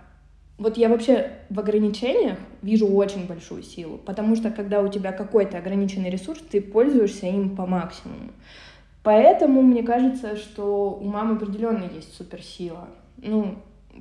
[0.59, 5.59] Вот я вообще в ограничениях вижу очень большую силу, потому что когда у тебя какой-то
[5.59, 8.31] ограниченный ресурс, ты пользуешься им по максимуму.
[9.05, 12.89] Поэтому мне кажется, что у мамы определенно есть суперсила.
[13.17, 13.55] Ну,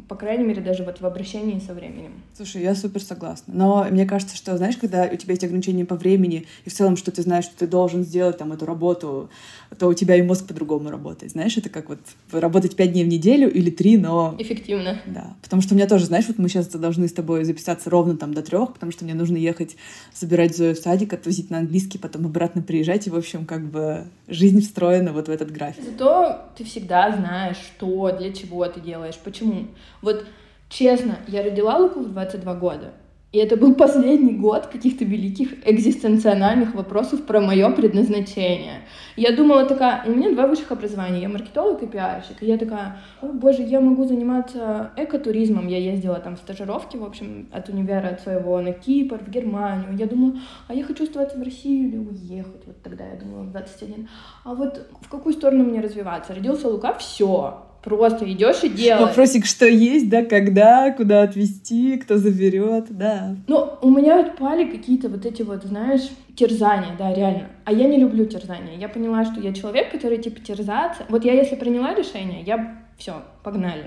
[0.07, 2.13] по крайней мере, даже вот в обращении со временем.
[2.35, 3.53] Слушай, я супер согласна.
[3.53, 6.97] Но мне кажется, что, знаешь, когда у тебя есть ограничения по времени, и в целом,
[6.97, 9.29] что ты знаешь, что ты должен сделать там эту работу,
[9.78, 11.32] то у тебя и мозг по-другому работает.
[11.34, 11.99] Знаешь, это как вот
[12.32, 14.36] работать пять дней в неделю или три, но...
[14.38, 15.01] Эффективно.
[15.05, 15.36] Да.
[15.41, 18.34] Потому что у меня тоже, знаешь, вот мы сейчас должны с тобой записаться ровно там
[18.34, 19.76] до трех, потому что мне нужно ехать
[20.13, 24.05] забирать Зою в садик, отвозить на английский, потом обратно приезжать, и, в общем, как бы
[24.28, 25.84] жизнь встроена вот в этот график.
[25.84, 29.68] Зато ты всегда знаешь, что, для чего ты делаешь, почему.
[30.01, 30.26] Вот
[30.70, 32.93] честно, я родила Луку в 22 года.
[33.38, 38.81] И это был последний год каких-то великих экзистенциональных вопросов про мое предназначение.
[39.15, 42.41] Я думала такая, у меня два высших образования, я маркетолог и пиарщик.
[42.41, 45.67] И я такая, о боже, я могу заниматься экотуризмом.
[45.67, 49.95] Я ездила там в стажировки, в общем, от универа от своего на Кипр, в Германию.
[49.95, 52.65] Я думала, а я хочу оставаться в России или уехать.
[52.65, 54.09] Вот тогда я думала, 21.
[54.45, 56.33] А вот в какую сторону мне развиваться?
[56.33, 59.07] Родился Лука, все Просто идешь и делаешь.
[59.07, 63.38] Вопросик, что есть, да, когда, куда отвезти, кто заберет, да.
[63.47, 66.01] Ну, у меня отпали какие-то вот эти вот, знаешь,
[66.35, 67.47] терзания, да, реально.
[67.63, 68.77] А я не люблю терзания.
[68.77, 71.05] Я поняла, что я человек, который, типа, терзаться.
[71.07, 73.85] Вот я, если приняла решение, я все, погнали.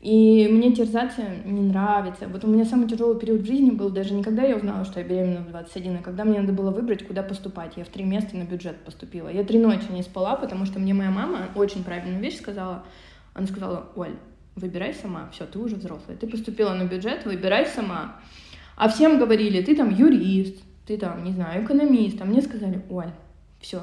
[0.00, 2.28] И мне терзаться не нравится.
[2.28, 5.00] Вот у меня самый тяжелый период в жизни был даже не когда я узнала, что
[5.00, 7.72] я беременна в 21, а когда мне надо было выбрать, куда поступать.
[7.76, 9.28] Я в три места на бюджет поступила.
[9.28, 12.84] Я три ночи не спала, потому что мне моя мама очень правильную вещь сказала—
[13.38, 14.16] она сказала, Оль,
[14.56, 18.20] выбирай сама, все, ты уже взрослая, ты поступила на бюджет, выбирай сама.
[18.76, 23.12] А всем говорили, ты там юрист, ты там, не знаю, экономист, а мне сказали, Оль,
[23.60, 23.82] все.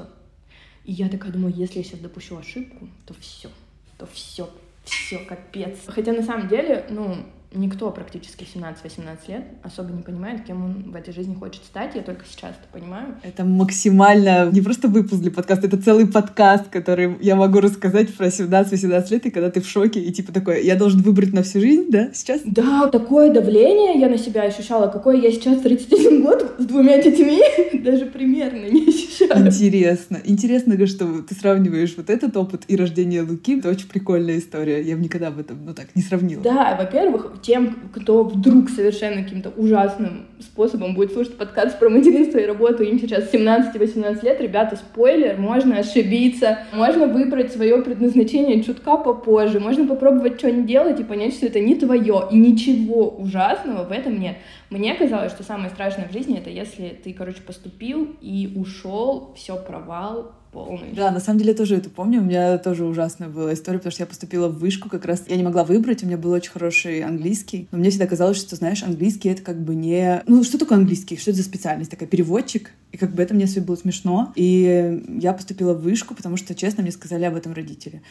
[0.84, 3.48] И я такая думаю, если я сейчас допущу ошибку, то все,
[3.96, 4.48] то все,
[4.84, 5.78] все, капец.
[5.86, 7.16] Хотя на самом деле, ну,
[7.56, 11.94] никто практически 17-18 лет особо не понимает, кем он в этой жизни хочет стать.
[11.94, 13.16] Я только сейчас это понимаю.
[13.22, 18.26] Это максимально не просто выпуск для подкаста, это целый подкаст, который я могу рассказать про
[18.26, 21.60] 17-18 лет, и когда ты в шоке, и типа такое, я должен выбрать на всю
[21.60, 22.42] жизнь, да, сейчас?
[22.44, 27.40] Да, такое давление я на себя ощущала, какой я сейчас 31 год с двумя детьми,
[27.82, 29.46] даже примерно не ощущаю.
[29.46, 30.20] Интересно.
[30.24, 33.58] Интересно, что ты сравниваешь вот этот опыт и рождение Луки.
[33.58, 34.82] Это очень прикольная история.
[34.82, 36.42] Я бы никогда об этом, ну так, не сравнила.
[36.42, 42.46] Да, во-первых, тем, кто вдруг совершенно каким-то ужасным способом будет слушать подкаст про материнство и
[42.46, 49.60] работу, им сейчас 17-18 лет, ребята, спойлер, можно ошибиться, можно выбрать свое предназначение чутка попозже,
[49.60, 54.18] можно попробовать что-нибудь делать и понять, что это не твое, и ничего ужасного в этом
[54.18, 54.36] нет.
[54.68, 59.56] Мне казалось, что самое страшное в жизни это если ты, короче, поступил и ушел, все
[59.56, 60.92] провал, полный.
[60.92, 62.20] Да, на самом деле я тоже это помню.
[62.20, 65.24] У меня тоже ужасная была история, потому что я поступила в вышку как раз.
[65.28, 67.68] Я не могла выбрать, у меня был очень хороший английский.
[67.70, 70.22] Но мне всегда казалось, что, знаешь, английский— это как бы не...
[70.26, 71.18] Ну, что такое английский?
[71.18, 71.90] Что это за специальность?
[71.90, 72.70] Такая переводчик?
[72.92, 74.32] И как бы это мне все было смешно.
[74.34, 78.02] И я поступила в вышку, потому что, честно, мне сказали об этом родители.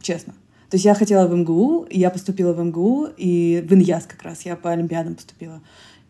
[0.00, 0.34] Честно.
[0.70, 4.42] То есть я хотела в МГУ, я поступила в МГУ, и в ИНЯС как раз,
[4.44, 5.60] я по Олимпиадам поступила.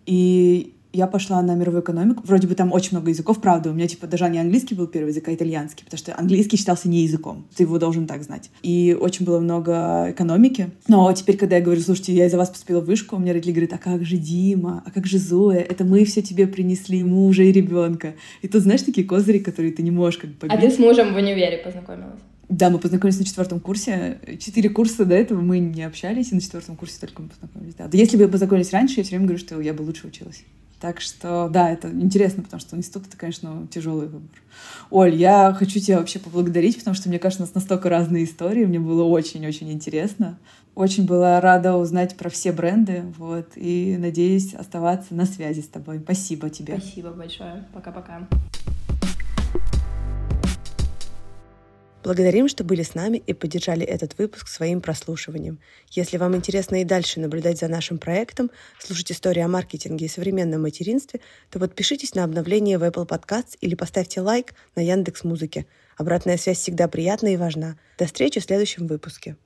[0.06, 2.22] И я пошла на мировую экономику.
[2.26, 3.70] Вроде бы там очень много языков, правда.
[3.70, 6.88] У меня, типа, даже не английский был первый язык, а итальянский, потому что английский считался
[6.88, 7.46] не языком.
[7.56, 8.50] Ты его должен так знать.
[8.62, 10.70] И очень было много экономики.
[10.88, 13.52] Но теперь, когда я говорю, слушайте, я из-за вас поступила в вышку, у меня родители
[13.52, 14.82] говорят, а как же Дима?
[14.86, 15.60] А как же Зоя?
[15.60, 18.14] Это мы все тебе принесли, мужа и ребенка.
[18.42, 20.56] И тут, знаешь, такие козыри, которые ты не можешь как бы побить.
[20.56, 22.20] А ты с мужем в универе познакомилась?
[22.48, 24.18] Да, мы познакомились на четвертом курсе.
[24.38, 27.74] Четыре курса до этого мы не общались, и на четвертом курсе только мы познакомились.
[27.74, 27.88] Да.
[27.88, 30.44] да если бы познакомились раньше, я все время говорю, что я бы лучше училась.
[30.82, 34.28] Так что, да, это интересно, потому что институт— это, конечно, тяжелый выбор.
[34.90, 38.64] Оль, я хочу тебя вообще поблагодарить, потому что, мне кажется, у нас настолько разные истории.
[38.64, 40.40] Мне было очень-очень интересно.
[40.74, 46.00] Очень была рада узнать про все бренды, вот, и надеюсь оставаться на связи с тобой.
[46.00, 46.76] Спасибо тебе.
[46.80, 47.64] Спасибо большое.
[47.72, 48.26] Пока-пока.
[52.02, 55.60] Благодарим, что были с нами и поддержали этот выпуск своим прослушиванием.
[55.90, 58.50] Если вам интересно и дальше наблюдать за нашим проектом,
[58.80, 63.74] слушать истории о маркетинге и современном материнстве, то подпишитесь на обновление в Apple Podcasts или
[63.74, 65.66] поставьте лайк на Яндекс Музыке.
[65.96, 67.76] Обратная связь всегда приятна и важна.
[67.98, 69.36] До встречи в следующем выпуске.